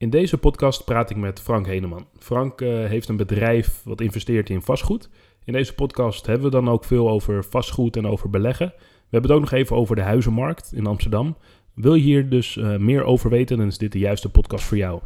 In 0.00 0.10
deze 0.10 0.38
podcast 0.38 0.84
praat 0.84 1.10
ik 1.10 1.16
met 1.16 1.40
Frank 1.40 1.66
Heneman. 1.66 2.06
Frank 2.18 2.60
uh, 2.60 2.86
heeft 2.86 3.08
een 3.08 3.16
bedrijf 3.16 3.82
wat 3.84 4.00
investeert 4.00 4.50
in 4.50 4.62
vastgoed. 4.62 5.08
In 5.44 5.52
deze 5.52 5.74
podcast 5.74 6.26
hebben 6.26 6.44
we 6.44 6.50
dan 6.50 6.68
ook 6.68 6.84
veel 6.84 7.10
over 7.10 7.44
vastgoed 7.44 7.96
en 7.96 8.06
over 8.06 8.30
beleggen. 8.30 8.72
We 8.76 8.82
hebben 9.10 9.30
het 9.30 9.40
ook 9.40 9.50
nog 9.50 9.60
even 9.60 9.76
over 9.76 9.96
de 9.96 10.02
huizenmarkt 10.02 10.72
in 10.74 10.86
Amsterdam. 10.86 11.36
Wil 11.74 11.94
je 11.94 12.02
hier 12.02 12.28
dus 12.28 12.56
uh, 12.56 12.76
meer 12.76 13.04
over 13.04 13.30
weten, 13.30 13.58
dan 13.58 13.66
is 13.66 13.78
dit 13.78 13.92
de 13.92 13.98
juiste 13.98 14.28
podcast 14.30 14.64
voor 14.64 14.76
jou. 14.76 15.00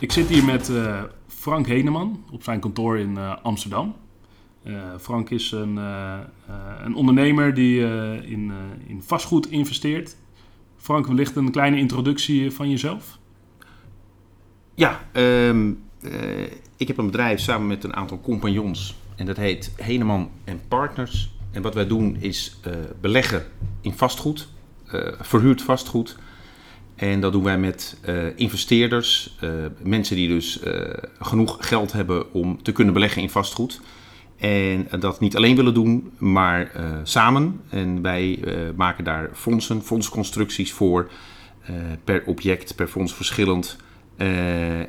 Ik 0.00 0.12
zit 0.12 0.28
hier 0.28 0.44
met 0.44 0.68
uh, 0.68 1.02
Frank 1.46 1.66
Heneman 1.66 2.24
op 2.30 2.42
zijn 2.42 2.60
kantoor 2.60 2.98
in 2.98 3.10
uh, 3.10 3.36
Amsterdam. 3.42 3.94
Uh, 4.64 4.74
Frank 5.00 5.30
is 5.30 5.52
een, 5.52 5.76
een 6.84 6.94
ondernemer 6.94 7.54
die 7.54 7.80
in, 8.22 8.52
in 8.86 9.02
vastgoed 9.02 9.50
investeert. 9.50 10.16
Frank, 10.76 11.06
wellicht 11.06 11.36
een 11.36 11.50
kleine 11.50 11.76
introductie 11.76 12.50
van 12.50 12.70
jezelf? 12.70 13.18
Ja, 14.74 15.00
um, 15.12 15.82
ik 16.76 16.88
heb 16.88 16.98
een 16.98 17.06
bedrijf 17.06 17.40
samen 17.40 17.66
met 17.66 17.84
een 17.84 17.94
aantal 17.94 18.20
compagnons. 18.20 18.96
En 19.16 19.26
dat 19.26 19.36
heet 19.36 19.72
Heneman 19.76 20.30
Partners. 20.68 21.34
En 21.50 21.62
wat 21.62 21.74
wij 21.74 21.86
doen 21.86 22.16
is 22.20 22.60
beleggen 23.00 23.44
in 23.80 23.92
vastgoed, 23.92 24.48
verhuurd 25.20 25.62
vastgoed 25.62 26.18
en 26.96 27.20
dat 27.20 27.32
doen 27.32 27.42
wij 27.42 27.58
met 27.58 27.96
uh, 28.08 28.14
investeerders, 28.36 29.36
uh, 29.40 29.50
mensen 29.82 30.16
die 30.16 30.28
dus 30.28 30.60
uh, 30.62 30.72
genoeg 31.18 31.56
geld 31.60 31.92
hebben 31.92 32.32
om 32.32 32.62
te 32.62 32.72
kunnen 32.72 32.94
beleggen 32.94 33.22
in 33.22 33.30
vastgoed. 33.30 33.80
En 34.36 34.88
dat 35.00 35.20
niet 35.20 35.36
alleen 35.36 35.56
willen 35.56 35.74
doen, 35.74 36.10
maar 36.18 36.70
samen. 37.02 37.60
En 37.70 38.02
wij 38.02 38.38
maken 38.76 39.04
daar 39.04 39.30
fondsen, 39.32 39.82
fondsconstructies 39.82 40.72
voor, 40.72 41.10
per 42.04 42.22
object, 42.26 42.74
per 42.74 42.88
fonds 42.88 43.14
verschillend. 43.14 43.76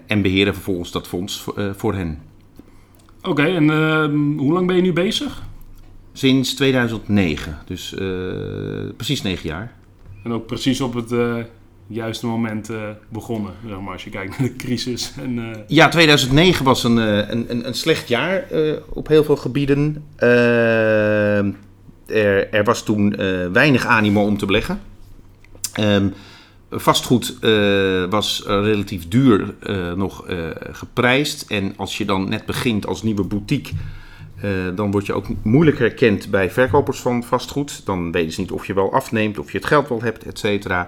en 0.07 0.21
beheren 0.21 0.53
vervolgens 0.53 0.91
dat 0.91 1.07
fonds 1.07 1.45
voor 1.75 1.93
hen. 1.93 2.19
Oké, 3.21 3.43
en 3.43 3.69
hoe 4.37 4.53
lang 4.53 4.67
ben 4.67 4.75
je 4.75 4.81
nu 4.81 4.93
bezig? 4.93 5.43
Sinds 6.13 6.53
2009, 6.53 7.57
dus 7.65 7.95
precies 8.97 9.21
negen 9.21 9.49
jaar. 9.49 9.73
En 10.23 10.31
ook 10.31 10.45
precies 10.45 10.81
op 10.81 10.93
het 10.93 11.11
juiste 11.87 12.25
moment 12.25 12.71
begonnen, 13.09 13.53
zeg 13.67 13.79
maar, 13.79 13.93
als 13.93 14.03
je 14.03 14.09
kijkt 14.09 14.39
naar 14.39 14.47
de 14.47 14.55
crisis. 14.55 15.13
En, 15.17 15.37
uh... 15.37 15.55
Ja, 15.67 15.89
2009 15.89 16.65
was 16.65 16.83
een, 16.83 16.97
uh, 16.97 17.29
een, 17.29 17.67
een, 17.67 17.73
slecht 17.73 18.07
jaar 18.07 18.45
op 18.89 19.07
heel 19.07 19.23
veel 19.23 19.35
gebieden. 19.35 20.05
Er, 22.05 22.53
er, 22.53 22.63
was 22.63 22.83
toen 22.83 23.15
weinig 23.51 23.85
animo 23.85 24.23
om 24.23 24.37
te 24.37 24.45
beleggen. 24.45 24.79
Um, 25.79 26.13
vastgoed 26.71 27.37
was 28.09 28.43
relatief 28.45 29.07
duur 29.07 29.53
nog 29.95 30.25
geprijsd. 30.71 31.45
En 31.47 31.73
als 31.77 31.97
je 31.97 32.05
dan 32.05 32.29
net 32.29 32.45
begint 32.45 32.87
als 32.87 33.03
nieuwe 33.03 33.23
boutique... 33.23 33.73
dan 34.75 34.91
word 34.91 35.05
je 35.05 35.13
ook 35.13 35.25
moeilijk 35.41 35.79
herkend 35.79 36.29
bij 36.29 36.51
verkopers 36.51 36.99
van 36.99 37.23
vastgoed. 37.23 37.85
Dan 37.85 38.11
weten 38.11 38.31
ze 38.31 38.41
niet 38.41 38.51
of 38.51 38.67
je 38.67 38.73
wel 38.73 38.93
afneemt, 38.93 39.39
of 39.39 39.51
je 39.51 39.57
het 39.57 39.67
geld 39.67 39.89
wel 39.89 40.01
hebt, 40.01 40.23
et 40.23 40.39
cetera. 40.39 40.87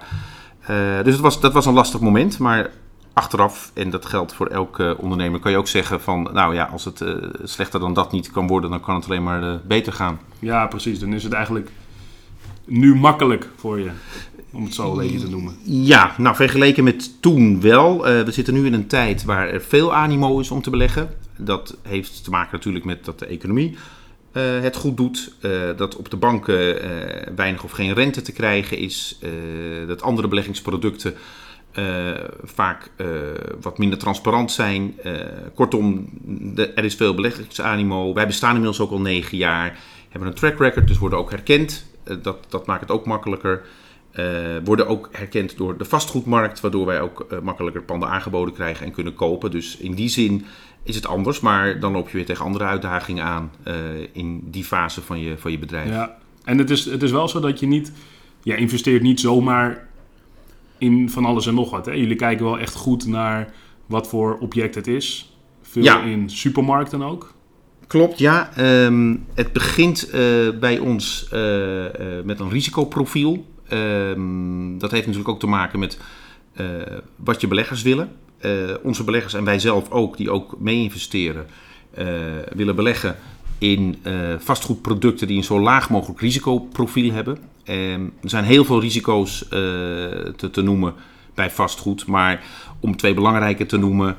Uh, 0.61 1.03
dus 1.03 1.13
het 1.13 1.21
was, 1.21 1.39
dat 1.39 1.53
was 1.53 1.65
een 1.65 1.73
lastig 1.73 1.99
moment, 1.99 2.39
maar 2.39 2.71
achteraf, 3.13 3.71
en 3.73 3.89
dat 3.89 4.05
geldt 4.05 4.33
voor 4.33 4.47
elke 4.47 4.95
ondernemer, 4.99 5.39
kan 5.39 5.51
je 5.51 5.57
ook 5.57 5.67
zeggen 5.67 6.01
van, 6.01 6.29
nou 6.33 6.53
ja, 6.53 6.63
als 6.71 6.85
het 6.85 7.01
uh, 7.01 7.15
slechter 7.43 7.79
dan 7.79 7.93
dat 7.93 8.11
niet 8.11 8.31
kan 8.31 8.47
worden, 8.47 8.69
dan 8.69 8.81
kan 8.81 8.95
het 8.95 9.05
alleen 9.05 9.23
maar 9.23 9.43
uh, 9.43 9.53
beter 9.67 9.93
gaan. 9.93 10.19
Ja, 10.39 10.67
precies. 10.67 10.99
Dan 10.99 11.13
is 11.13 11.23
het 11.23 11.33
eigenlijk 11.33 11.71
nu 12.65 12.95
makkelijk 12.95 13.49
voor 13.55 13.79
je, 13.79 13.89
om 14.51 14.63
het 14.63 14.73
zo 14.73 14.95
beetje 14.95 15.19
te 15.19 15.29
noemen. 15.29 15.55
Ja, 15.63 16.13
nou 16.17 16.35
vergeleken 16.35 16.83
met 16.83 17.21
toen 17.21 17.61
wel. 17.61 18.01
we 18.01 18.31
zitten 18.31 18.53
nu 18.53 18.65
in 18.65 18.73
een 18.73 18.87
tijd 18.87 19.23
waar 19.23 19.47
er 19.47 19.61
veel 19.61 19.93
animo 19.93 20.39
is 20.39 20.51
om 20.51 20.61
te 20.61 20.69
beleggen. 20.69 21.09
Dat 21.37 21.77
heeft 21.81 22.23
te 22.23 22.29
maken 22.29 22.49
natuurlijk 22.51 22.85
met 22.85 23.05
dat 23.05 23.19
de 23.19 23.25
economie 23.25 23.77
het 24.61 24.75
goed 24.75 24.97
doet. 24.97 25.33
Uh, 25.41 25.51
dat 25.75 25.95
op 25.95 26.09
de 26.09 26.17
banken 26.17 26.85
uh, 26.85 26.91
weinig 27.35 27.63
of 27.63 27.71
geen 27.71 27.93
rente 27.93 28.21
te 28.21 28.31
krijgen 28.31 28.77
is. 28.77 29.19
dat 29.87 30.01
andere 30.01 30.27
beleggingsproducten 30.27 31.13
vaak 32.43 32.91
wat 33.61 33.77
minder 33.77 33.99
transparant 33.99 34.51
zijn. 34.51 34.95
kortom, 35.53 36.09
de, 36.55 36.67
er 36.73 36.83
is 36.83 36.95
veel 36.95 37.15
beleggingsanimo. 37.15 38.13
Wij 38.13 38.27
bestaan 38.27 38.49
inmiddels 38.49 38.79
ook 38.79 38.91
al 38.91 39.01
negen 39.01 39.37
jaar. 39.37 39.77
Hebben 40.09 40.29
een 40.29 40.35
track 40.35 40.59
record, 40.59 40.87
dus 40.87 40.97
worden 40.97 41.19
ook 41.19 41.31
herkend. 41.31 41.85
dat, 42.21 42.37
dat 42.49 42.65
maakt 42.65 42.81
het 42.81 42.91
ook 42.91 43.05
makkelijker. 43.05 43.61
worden 44.63 44.87
ook 44.87 45.09
herkend 45.11 45.57
door 45.57 45.77
de 45.77 45.85
vastgoedmarkt, 45.85 46.59
waardoor 46.59 46.85
wij 46.85 47.01
ook 47.01 47.27
makkelijker 47.43 47.83
panden 47.83 48.09
aangeboden 48.09 48.53
krijgen 48.53 48.85
en 48.85 48.91
kunnen 48.91 49.15
kopen. 49.15 49.51
Dus 49.51 49.77
in 49.77 49.93
die 49.93 50.09
zin 50.09 50.45
is 50.83 50.95
het 50.95 51.07
anders, 51.07 51.39
maar 51.39 51.79
dan 51.79 51.91
loop 51.91 52.09
je 52.09 52.17
weer 52.17 52.25
tegen 52.25 52.45
andere 52.45 52.63
uitdagingen 52.63 53.23
aan 53.23 53.51
uh, 53.67 53.73
in 54.11 54.41
die 54.45 54.63
fase 54.63 55.01
van 55.01 55.19
je, 55.19 55.37
van 55.37 55.51
je 55.51 55.59
bedrijf. 55.59 55.89
Ja, 55.89 56.17
en 56.43 56.57
het 56.57 56.69
is, 56.69 56.85
het 56.85 57.03
is 57.03 57.11
wel 57.11 57.27
zo 57.27 57.39
dat 57.39 57.59
je 57.59 57.67
niet, 57.67 57.91
ja, 58.43 58.55
investeert 58.55 59.01
niet 59.01 59.19
zomaar 59.19 59.87
in 60.77 61.09
van 61.09 61.25
alles 61.25 61.47
en 61.47 61.53
nog 61.53 61.71
wat. 61.71 61.85
Hè? 61.85 61.91
Jullie 61.91 62.15
kijken 62.15 62.45
wel 62.45 62.59
echt 62.59 62.75
goed 62.75 63.05
naar 63.05 63.53
wat 63.85 64.07
voor 64.07 64.37
object 64.37 64.75
het 64.75 64.87
is. 64.87 65.37
Veel 65.61 65.83
ja. 65.83 66.01
in 66.01 66.29
supermarkten 66.29 67.01
ook. 67.01 67.33
Klopt, 67.87 68.19
ja. 68.19 68.51
Um, 68.85 69.25
het 69.33 69.53
begint 69.53 70.09
uh, 70.13 70.59
bij 70.59 70.79
ons 70.79 71.29
uh, 71.33 71.85
met 72.23 72.39
een 72.39 72.49
risicoprofiel. 72.49 73.45
Um, 73.73 74.77
dat 74.77 74.91
heeft 74.91 75.05
natuurlijk 75.05 75.33
ook 75.33 75.39
te 75.39 75.47
maken 75.47 75.79
met 75.79 75.99
wat 77.15 77.41
je 77.41 77.47
beleggers 77.47 77.81
willen. 77.81 78.11
Uh, 78.41 78.51
onze 78.83 79.03
beleggers 79.03 79.33
en 79.33 79.43
wij 79.43 79.59
zelf 79.59 79.91
ook, 79.91 80.17
die 80.17 80.31
ook 80.31 80.55
mee 80.59 80.83
investeren, 80.83 81.47
uh, 81.97 82.05
willen 82.53 82.75
beleggen 82.75 83.15
in 83.57 83.97
uh, 84.03 84.13
vastgoedproducten 84.37 85.27
die 85.27 85.37
een 85.37 85.43
zo 85.43 85.59
laag 85.59 85.89
mogelijk 85.89 86.19
risicoprofiel 86.19 87.11
hebben. 87.11 87.37
er 87.63 88.09
zijn 88.29 88.43
heel 88.43 88.65
veel 88.65 88.81
risico's 88.81 89.45
te, 89.49 90.49
te, 90.51 90.61
noemen 90.61 90.93
bij 91.33 91.51
vastgoed, 91.51 92.05
maar 92.05 92.43
om 92.79 92.97
twee 92.97 93.13
belangrijke 93.13 93.65
te 93.65 93.77
noemen, 93.77 94.17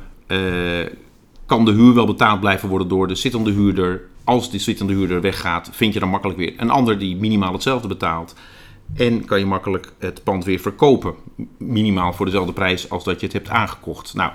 kan 1.46 1.64
de 1.64 1.72
huur 1.72 1.94
wel 1.94 2.06
betaald 2.06 2.40
blijven 2.40 2.68
worden 2.68 2.88
door 2.88 3.08
de 3.08 3.14
zittende 3.14 3.50
huurder. 3.50 4.00
Als 4.24 4.50
die 4.50 4.60
zittende 4.60 4.92
huurder 4.92 5.20
weggaat, 5.20 5.70
vind 5.72 5.94
je 5.94 6.00
dan 6.00 6.08
makkelijk 6.08 6.38
weer 6.38 6.54
een 6.56 6.70
ander 6.70 6.98
die 6.98 7.16
minimaal 7.16 7.52
hetzelfde 7.52 7.88
betaalt. 7.88 8.34
En 8.94 9.24
kan 9.24 9.38
je 9.38 9.46
makkelijk 9.46 9.92
het 9.98 10.24
pand 10.24 10.44
weer 10.44 10.58
verkopen. 10.58 11.14
Minimaal 11.58 12.12
voor 12.12 12.26
dezelfde 12.26 12.52
prijs 12.52 12.90
als 12.90 13.04
dat 13.04 13.20
je 13.20 13.26
het 13.26 13.34
hebt 13.34 13.48
aangekocht. 13.48 14.14
Nou, 14.14 14.32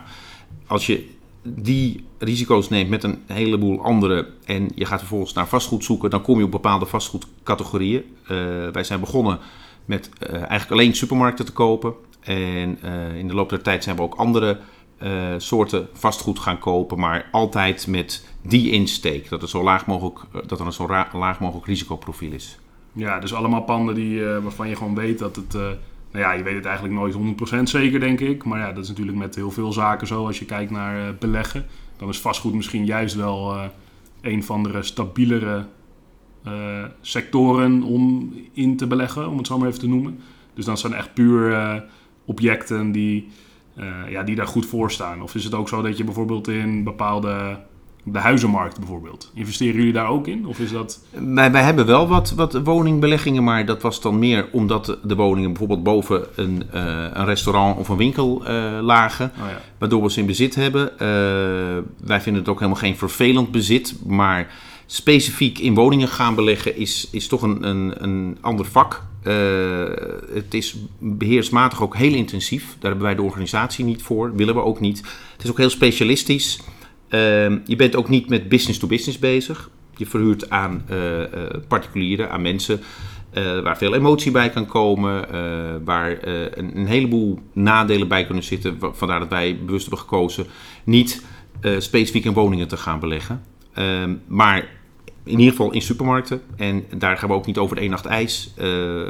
als 0.68 0.86
je 0.86 1.10
die 1.44 2.06
risico's 2.18 2.70
neemt 2.70 2.90
met 2.90 3.04
een 3.04 3.24
heleboel 3.26 3.84
andere 3.84 4.30
en 4.46 4.70
je 4.76 4.86
gaat 4.86 5.00
vervolgens 5.00 5.34
naar 5.34 5.48
vastgoed 5.48 5.84
zoeken, 5.84 6.10
dan 6.10 6.22
kom 6.22 6.38
je 6.38 6.44
op 6.44 6.52
bepaalde 6.52 6.86
vastgoedcategorieën. 6.86 8.04
Uh, 8.24 8.28
wij 8.72 8.84
zijn 8.84 9.00
begonnen 9.00 9.40
met 9.86 10.10
uh, 10.20 10.34
eigenlijk 10.34 10.72
alleen 10.72 10.96
supermarkten 10.96 11.46
te 11.46 11.52
kopen. 11.52 11.94
En 12.20 12.80
uh, 12.84 13.16
in 13.18 13.28
de 13.28 13.34
loop 13.34 13.50
der 13.50 13.62
tijd 13.62 13.84
zijn 13.84 13.96
we 13.96 14.02
ook 14.02 14.16
andere 14.16 14.60
soorten 15.38 15.88
vastgoed 15.94 16.40
gaan 16.40 16.60
kopen, 16.60 17.00
maar 17.00 17.28
altijd 17.32 17.88
met 17.88 18.26
die 18.42 18.72
insteek. 18.72 19.30
Dat, 19.30 19.42
het 19.42 19.50
zo 19.50 19.64
laag 19.64 19.86
mogelijk, 19.86 20.20
dat 20.48 20.60
er 20.60 20.66
een 20.66 20.74
zo 20.74 20.88
laag 21.14 21.40
mogelijk 21.40 21.66
risicoprofiel 21.66 22.32
is. 22.32 22.60
Ja, 22.96 23.20
dus 23.20 23.34
allemaal 23.34 23.62
panden 23.62 23.96
die, 23.96 24.20
uh, 24.20 24.38
waarvan 24.38 24.70
je 24.70 24.76
gewoon 24.76 24.96
weet 24.96 25.20
dat 25.20 25.36
het... 25.36 25.56
Uh, 25.56 25.62
nou 26.12 26.28
ja, 26.28 26.32
je 26.32 26.44
weet 26.44 26.56
het 26.56 26.66
eigenlijk 26.66 26.96
nooit 26.96 27.16
100% 27.60 27.64
zeker, 27.64 28.00
denk 28.00 28.20
ik. 28.20 28.44
Maar 28.44 28.60
ja, 28.60 28.72
dat 28.74 28.84
is 28.84 28.90
natuurlijk 28.90 29.18
met 29.18 29.36
heel 29.36 29.52
veel 29.52 29.74
zaken 29.74 30.08
zo. 30.08 30.26
Als 30.26 30.40
je 30.40 30.46
kijkt 30.46 30.72
naar 30.72 30.98
uh, 30.98 31.04
beleggen, 31.20 31.66
dan 31.98 32.10
is 32.10 32.20
vastgoed 32.20 32.54
misschien 32.54 32.86
juist 32.86 33.16
wel 33.16 33.56
een 34.22 34.44
van 34.44 34.64
de 34.64 34.84
stabielere 34.84 35.66
sectoren 37.02 37.84
om 37.84 38.34
in 38.54 38.78
te 38.78 38.88
beleggen, 38.88 39.30
om 39.30 39.38
het 39.38 39.48
zo 39.48 39.58
maar 39.58 39.68
even 39.68 39.80
te 39.80 39.88
noemen. 39.88 40.20
Dus 40.54 40.66
dan 40.66 40.78
zijn 40.78 40.94
echt 40.94 41.14
puur 41.14 41.84
objecten 42.26 42.92
die, 42.92 43.28
ja, 44.10 44.24
die 44.24 44.36
daar 44.36 44.48
goed 44.48 44.66
voor 44.66 44.92
staan. 44.92 45.22
Of 45.22 45.36
is 45.36 45.44
het 45.44 45.54
ook 45.54 45.70
zo 45.70 45.82
dat 45.82 45.98
je 45.98 46.04
bijvoorbeeld 46.04 46.48
in 46.48 46.84
bepaalde 46.84 47.60
de 48.06 48.20
huizenmarkt 48.20 48.80
bijvoorbeeld. 48.80 49.32
Investeren 49.34 49.76
jullie 49.76 49.94
daar 49.94 50.08
ook 50.08 50.28
in? 50.28 50.46
Of 50.46 50.60
is 50.60 50.72
dat... 50.72 51.00
wij, 51.12 51.52
wij 51.52 51.64
hebben 51.64 51.86
wel 51.86 52.08
wat, 52.08 52.32
wat 52.32 52.54
woningbeleggingen, 52.54 53.44
maar 53.44 53.66
dat 53.66 53.82
was 53.82 54.02
dan 54.02 54.20
meer 54.20 54.48
omdat 54.52 54.98
de 55.04 55.16
woningen 55.16 55.50
bijvoorbeeld 55.50 55.84
boven 55.84 56.26
een, 56.36 56.64
uh, 56.74 57.06
een 57.14 57.26
restaurant 57.26 57.78
of 57.78 57.90
een 57.90 57.98
winkel 57.98 58.42
uh, 58.42 58.80
lagen. 58.82 59.32
Oh 59.42 59.50
ja. 59.50 59.62
Waardoor 59.78 60.04
we 60.04 60.12
ze 60.12 60.20
in 60.20 60.26
bezit 60.26 60.56
hebben. 60.56 60.92
Uh, 60.94 60.98
wij 62.08 62.22
vinden 62.22 62.42
het 62.42 62.50
ook 62.50 62.60
helemaal 62.60 62.82
geen 62.82 62.98
vervelend 62.98 63.52
bezit, 63.52 63.96
maar 64.06 64.54
specifiek 64.86 65.60
in 65.60 65.74
woningen 65.74 66.08
gaan 66.08 66.36
beleggen 66.36 66.78
is, 66.78 67.08
is 67.12 67.28
toch 67.28 67.42
een, 67.42 67.68
een, 67.68 67.94
een 68.04 68.38
ander 68.42 68.66
vak. 68.66 69.04
het 70.34 70.54
is 70.54 70.76
beheersmatig 71.00 71.82
ook 71.82 71.96
heel 71.96 72.14
intensief. 72.14 72.64
Daar 72.64 72.90
hebben 72.92 73.08
wij 73.08 73.16
de 73.16 73.22
organisatie 73.22 73.86
niet 73.86 74.02
voor, 74.04 74.36
willen 74.36 74.56
we 74.56 74.62
ook 74.62 74.80
niet. 74.80 74.98
Het 75.34 75.44
is 75.44 75.50
ook 75.50 75.58
heel 75.58 75.70
specialistisch. 75.70 76.60
Ehm, 77.10 77.58
je 77.66 77.76
bent 77.76 77.96
ook 77.96 78.10
niet 78.10 78.30
met 78.30 78.50
business 78.50 78.80
to 78.80 78.88
business 78.88 79.20
bezig. 79.20 79.70
Je 79.98 80.06
verhuurt 80.06 80.50
aan 80.50 80.86
uh, 80.92 81.22
particulieren, 81.68 82.32
aan 82.32 82.42
mensen 82.42 82.80
uh, 83.34 83.60
waar 83.60 83.78
veel 83.78 83.96
emotie 83.96 84.32
bij 84.32 84.50
kan 84.50 84.66
komen, 84.66 85.26
waar 85.84 86.18
een, 86.22 86.78
een, 86.78 86.86
heleboel 86.86 87.40
nadelen 87.54 88.08
bij 88.08 88.26
kunnen 88.26 88.44
zitten. 88.44 88.78
Vandaar 88.80 89.20
dat 89.20 89.30
wij 89.30 89.60
bewust 89.66 89.82
hebben 89.82 90.00
gekozen 90.00 90.46
niet 90.84 91.24
specifiek 91.78 92.26
in 92.26 92.34
woningen 92.34 92.68
te 92.68 92.78
gaan 92.78 93.00
beleggen. 93.00 93.44
Ehm, 93.74 94.16
maar 94.28 94.68
in 95.24 95.40
ieder 95.40 95.50
geval 95.50 95.72
in 95.72 95.82
supermarkten. 95.82 96.42
En 96.58 96.86
daar 96.98 97.18
gaan 97.18 97.30
we 97.30 97.36
ook 97.36 97.46
niet 97.46 97.58
over 97.58 97.76
de 97.76 97.82
één 97.82 97.92
nacht 97.92 98.06
ijs. 98.06 98.54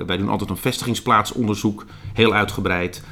wij 0.05 0.17
doen 0.17 0.29
altijd 0.29 0.49
een 0.49 0.57
vestigingsplaatsonderzoek, 0.57 1.85
heel 2.13 2.33
uitgebreid. 2.33 3.03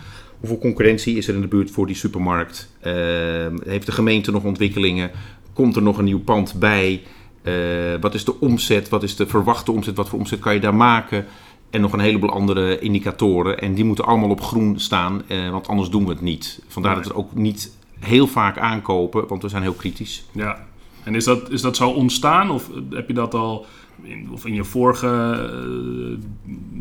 Hoeveel 0.43 0.61
concurrentie 0.61 1.17
is 1.17 1.27
er 1.27 1.35
in 1.35 1.41
de 1.41 1.47
buurt 1.47 1.71
voor 1.71 1.87
die 1.87 1.95
supermarkt? 1.95 2.69
Ehm, 2.79 3.57
heeft 3.65 3.85
de 3.85 3.91
gemeente 3.91 4.31
nog 4.31 4.43
ontwikkelingen? 4.43 5.11
Komt 5.53 5.75
er 5.75 5.81
nog 5.81 5.97
een 5.97 6.03
nieuw 6.03 6.19
pand 6.19 6.53
bij? 6.59 7.01
Uh, 7.43 7.53
wat 8.01 8.13
is 8.13 8.25
de 8.25 8.39
omzet? 8.39 8.89
Wat 8.89 9.03
is 9.03 9.15
de 9.15 9.27
verwachte 9.27 9.71
omzet? 9.71 9.95
Wat 9.95 10.09
voor 10.09 10.19
omzet 10.19 10.39
kan 10.39 10.53
je 10.53 10.59
daar 10.59 10.75
maken? 10.75 11.25
En 11.69 11.81
nog 11.81 11.93
een 11.93 11.99
heleboel 11.99 12.29
andere 12.29 12.79
indicatoren. 12.79 13.59
En 13.59 13.73
die 13.73 13.83
moeten 13.83 14.05
allemaal 14.05 14.29
op 14.29 14.41
groen 14.41 14.79
staan, 14.79 15.21
uh, 15.27 15.49
want 15.49 15.67
anders 15.67 15.89
doen 15.89 16.03
we 16.03 16.09
het 16.09 16.21
niet. 16.21 16.61
Vandaar 16.67 16.95
dat 16.95 17.07
we 17.07 17.15
ook 17.15 17.35
niet 17.35 17.71
heel 17.99 18.27
vaak 18.27 18.57
aankopen, 18.57 19.27
want 19.27 19.41
we 19.41 19.49
zijn 19.49 19.61
heel 19.63 19.73
kritisch. 19.73 20.25
Ja, 20.31 20.65
en 21.03 21.15
is 21.15 21.23
dat, 21.23 21.51
is 21.51 21.61
dat 21.61 21.75
zo 21.75 21.89
ontstaan? 21.89 22.51
Of 22.51 22.69
heb 22.89 23.07
je 23.07 23.13
dat 23.13 23.33
al 23.33 23.65
in, 24.01 24.29
of 24.31 24.45
in 24.45 24.53
je 24.53 24.63
vorige, 24.63 25.07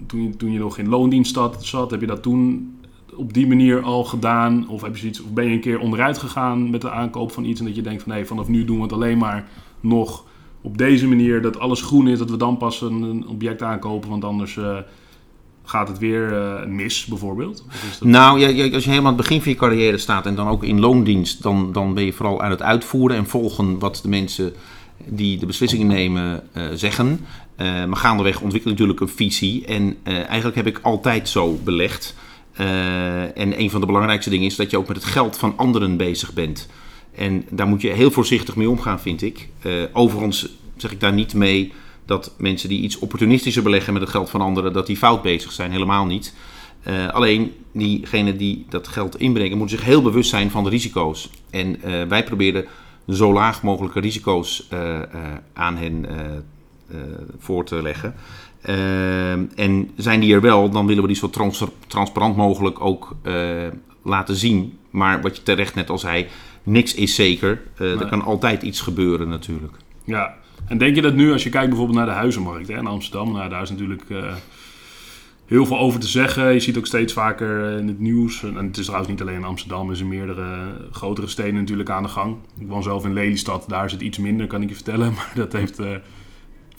toen, 0.07 0.23
je, 0.23 0.37
toen 0.37 0.53
je 0.53 0.59
nog 0.59 0.79
in 0.79 0.89
loondienst 0.89 1.39
zat, 1.59 1.91
heb 1.91 2.01
je 2.01 2.07
dat 2.07 2.23
toen 2.23 2.75
op 3.17 3.33
die 3.33 3.47
manier 3.47 3.83
al 3.83 4.05
gedaan? 4.05 4.69
Of, 4.69 4.83
heb 4.83 4.95
je 4.95 5.01
zoiets, 5.01 5.23
of 5.23 5.31
ben 5.31 5.45
je 5.45 5.51
een 5.51 5.61
keer 5.61 5.79
onderuit 5.79 6.19
gegaan 6.19 6.71
met 6.71 6.81
de 6.81 6.91
aankoop 6.91 7.33
van 7.33 7.45
iets 7.45 7.61
en 7.61 7.67
dat 7.67 7.77
je 7.77 7.83
denkt 7.83 8.03
van 8.03 8.13
nee, 8.13 8.25
vanaf 8.25 8.49
nu 8.49 8.65
doen 8.65 8.77
we 8.77 8.83
het 8.83 8.93
alleen 8.93 9.19
maar 9.19 9.49
nog 9.81 10.25
op 10.63 10.79
deze 10.79 11.09
manier 11.09 11.43
dat 11.43 11.59
alles 11.59 11.83
groen 11.83 12.09
is, 12.09 12.19
dat 12.19 12.31
we 12.31 12.37
dan 12.37 12.57
pas 12.57 12.81
een, 12.81 13.25
object 13.29 13.63
aankopen, 13.63 14.11
want 14.11 14.25
anders 14.25 14.57
uh, 14.57 14.77
gaat 15.65 15.89
het 15.89 15.99
weer 15.99 16.33
uh, 16.33 16.67
mis, 16.67 17.05
bijvoorbeeld? 17.05 17.65
Nou, 18.01 18.41
ja, 18.41 18.75
als 18.75 18.85
je 18.85 18.91
helemaal 18.91 19.11
aan 19.11 19.19
het 19.19 19.27
begin 19.27 19.43
van 19.43 19.53
je 19.53 19.59
carrière 19.59 19.99
staat 19.99 20.27
en 20.27 20.35
dan 20.35 20.49
ook 20.49 20.65
in 20.65 20.81
loondienst, 20.81 21.43
dan, 21.43 21.73
dan 21.73 21.95
ben 21.95 22.05
je 22.05 22.13
vooral 22.13 22.43
aan 22.43 22.51
het 22.51 22.63
uitvoeren 22.63 23.17
en 23.17 23.27
volgen 23.27 23.79
wat 23.79 24.01
de 24.03 24.09
mensen 24.09 24.53
die 25.05 25.39
de 25.39 25.47
beslissingen 25.47 25.87
nemen 25.87 26.43
uh, 26.57 26.65
zeggen. 26.75 27.21
maar 27.57 27.97
gaandeweg 27.97 28.41
ontwikkel 28.41 28.71
natuurlijk 28.71 29.01
een 29.01 29.09
visie 29.09 29.67
en 29.67 29.97
eigenlijk 30.05 30.57
heb 30.57 30.67
ik 30.67 30.79
altijd 30.83 31.29
zo 31.29 31.59
belegd. 31.65 32.15
Uh, 32.61 33.39
en 33.39 33.61
een 33.61 33.71
van 33.71 33.81
de 33.81 33.87
belangrijkste 33.87 34.31
dingen 34.31 34.47
is 34.47 34.57
dat 34.57 34.71
je 34.71 34.79
ook 34.79 34.89
met 34.89 34.97
het 34.97 35.07
geld 35.07 35.37
van 35.39 35.57
anderen 35.57 35.97
bezig 35.97 36.33
bent. 36.33 36.69
En 37.15 37.45
daar 37.51 37.67
moet 37.67 37.81
je 37.81 37.89
heel 37.89 38.11
voorzichtig 38.11 38.57
mee 38.57 38.71
omgaan, 38.71 39.01
vind 39.01 39.23
ik. 39.23 39.49
Uh, 39.63 39.73
overigens 39.93 40.49
zeg 40.77 40.93
ik 40.93 41.01
daar 41.01 41.13
niet 41.13 41.35
mee 41.35 41.73
dat 42.05 42.35
mensen 42.39 42.69
die 42.69 42.81
iets 42.81 42.99
opportunistischer 42.99 43.63
beleggen 43.63 43.93
met 43.93 44.03
het 44.03 44.11
geld 44.11 44.31
van 44.31 44.41
anderen, 44.41 44.73
dat 44.73 44.87
die 44.87 44.97
fout 44.97 45.23
bezig 45.23 45.53
zijn. 45.53 45.71
Helemaal 45.71 46.07
niet. 46.07 46.35
Uh, 46.87 47.09
alleen 47.09 47.53
diegenen 47.73 48.37
die 48.37 48.67
dat 48.69 48.89
geld 48.89 49.19
inbrengen, 49.19 49.59
moeten 49.59 49.77
zich 49.77 49.87
heel 49.87 50.03
bewust 50.03 50.31
zijn 50.31 50.51
van 50.51 50.65
de 50.65 50.71
risico's. 50.71 51.31
En 51.51 51.81
wij 52.09 52.25
proberen 52.25 52.65
zo 53.09 53.33
laag 53.33 53.63
mogelijke 53.63 54.01
risico's 54.01 54.69
aan 55.53 55.77
hen 55.77 56.07
voor 57.39 57.65
te 57.65 57.83
leggen. 57.83 58.15
Uh, 58.69 59.33
en 59.33 59.91
zijn 59.97 60.21
die 60.21 60.35
er 60.35 60.41
wel, 60.41 60.71
dan 60.71 60.87
willen 60.87 61.03
we 61.03 61.09
die 61.09 61.17
zo 61.17 61.31
trans 61.31 61.65
transparant 61.87 62.37
mogelijk 62.37 62.81
ook 62.81 63.17
uh, 63.23 63.67
laten 64.03 64.37
zien. 64.37 64.79
Maar 64.91 65.21
wat 65.21 65.37
je 65.37 65.43
terecht 65.43 65.75
net 65.75 65.91
al 65.91 65.99
zei, 65.99 66.27
niks 66.63 66.95
is 66.95 67.15
zeker. 67.15 67.63
Uh, 67.81 68.01
Er 68.01 68.07
kan 68.07 68.23
altijd 68.23 68.63
iets 68.63 68.81
gebeuren 68.81 69.29
natuurlijk. 69.29 69.77
Ja, 70.05 70.35
en 70.67 70.79
denk 70.79 70.95
je 70.95 71.03
dat 71.03 71.15
nu 71.15 71.33
als 71.33 71.43
je 71.43 71.51
kijkt 71.51 71.69
bijvoorbeeld 71.69 71.99
naar 71.99 72.07
de 72.07 72.13
huizenmarkt 72.13 72.69
hè, 72.69 72.79
in 72.79 72.87
Amsterdam, 72.87 73.33
nou, 73.33 73.49
daar 73.49 73.63
is 73.63 73.71
natuurlijk 73.71 74.03
uh, 74.09 74.35
heel 75.47 75.67
veel 75.67 75.79
over 75.79 76.01
te 76.01 76.09
zeggen. 76.09 76.53
Je 76.53 76.61
ziet 76.61 76.79
ook 76.79 76.87
steeds 76.87 77.13
vaker 77.13 77.79
in 77.79 77.89
het 77.89 77.99
nieuws, 77.99 78.43
en 78.43 78.67
het 78.67 78.77
is 78.77 78.85
trouwens 78.85 79.11
niet 79.11 79.21
alleen 79.21 79.35
in 79.35 79.45
Amsterdam, 79.45 79.91
er 79.91 79.97
zijn 79.97 80.09
meerdere 80.09 80.75
grotere 80.93 81.27
steden 81.27 81.55
natuurlijk 81.55 81.91
aan 81.91 82.03
de 82.03 82.09
gang. 82.09 82.37
Ik 82.59 82.69
woon 82.69 82.83
zelf 82.83 83.05
in 83.05 83.13
Lelystad, 83.13 83.65
daar 83.69 83.85
is 83.85 83.93
het 83.93 84.01
iets 84.01 84.19
minder, 84.19 84.47
kan 84.47 84.63
ik 84.63 84.69
je 84.69 84.75
vertellen. 84.75 85.13
Maar 85.17 85.33
dat 85.35 85.53
heeft 85.53 85.79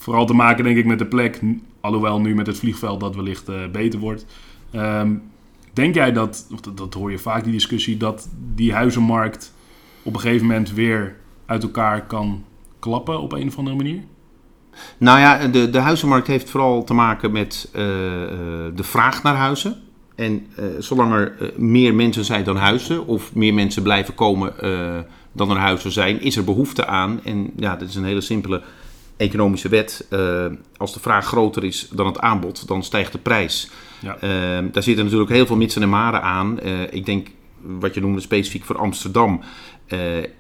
vooral 0.03 0.25
te 0.25 0.33
maken 0.33 0.63
denk 0.63 0.77
ik 0.77 0.85
met 0.85 0.99
de 0.99 1.05
plek. 1.05 1.39
Alhoewel 1.81 2.21
nu 2.21 2.35
met 2.35 2.47
het 2.47 2.57
vliegveld 2.57 2.99
dat 2.99 3.15
wellicht 3.15 3.49
uh, 3.49 3.55
beter 3.71 3.99
wordt. 3.99 4.25
Um, 4.75 5.21
denk 5.73 5.95
jij 5.95 6.11
dat, 6.11 6.47
dat, 6.75 6.93
hoor 6.93 7.11
je 7.11 7.17
vaak 7.17 7.43
die 7.43 7.51
discussie, 7.51 7.97
dat 7.97 8.29
die 8.55 8.73
huizenmarkt 8.73 9.53
op 10.03 10.13
een 10.13 10.19
gegeven 10.19 10.47
moment 10.47 10.73
weer 10.73 11.15
uit 11.45 11.63
elkaar 11.63 12.05
kan 12.05 12.43
klappen 12.79 13.19
op 13.19 13.31
een 13.31 13.47
of 13.47 13.57
andere 13.57 13.75
manier? 13.75 14.01
Nou 14.97 15.19
ja, 15.19 15.47
de, 15.47 15.69
de 15.69 15.79
huizenmarkt 15.79 16.27
heeft 16.27 16.49
vooral 16.49 16.83
te 16.83 16.93
maken 16.93 17.31
met 17.31 17.69
uh, 17.71 17.81
de 18.75 18.83
vraag 18.83 19.23
naar 19.23 19.35
huizen. 19.35 19.81
En 20.15 20.47
zolang 20.79 21.13
er 21.13 21.53
meer 21.57 21.95
mensen 21.95 22.25
zijn 22.25 22.43
dan 22.43 22.55
huizen, 22.55 23.07
of 23.07 23.35
meer 23.35 23.53
mensen 23.53 23.83
blijven 23.83 24.15
komen 24.15 24.53
dan 25.31 25.49
er 25.49 25.57
huizen 25.57 25.91
zijn, 25.91 26.21
is 26.21 26.35
er 26.35 26.43
behoefte 26.43 26.85
aan. 26.85 27.19
En 27.23 27.51
ja, 27.55 27.75
dat 27.75 27.89
is 27.89 27.95
een 27.95 28.03
hele 28.03 28.21
simpele 28.21 28.61
economische 29.17 29.69
wet, 29.69 30.05
uh, 30.09 30.45
als 30.77 30.93
de 30.93 30.99
vraag 30.99 31.25
groter 31.25 31.63
is 31.63 31.87
dan 31.91 32.05
het 32.05 32.19
aanbod, 32.19 32.67
dan 32.67 32.83
stijgt 32.83 33.11
de 33.11 33.17
prijs. 33.17 33.69
Ja. 34.01 34.15
Uh, 34.15 34.71
daar 34.71 34.83
zitten 34.83 35.03
natuurlijk 35.03 35.31
heel 35.31 35.45
veel 35.45 35.55
mitsen 35.55 35.81
en 35.81 35.89
maren 35.89 36.21
aan. 36.21 36.59
Uh, 36.63 36.81
ik 36.89 37.05
denk, 37.05 37.27
wat 37.61 37.93
je 37.93 38.01
noemde 38.01 38.21
specifiek 38.21 38.63
voor 38.63 38.77
Amsterdam, 38.77 39.41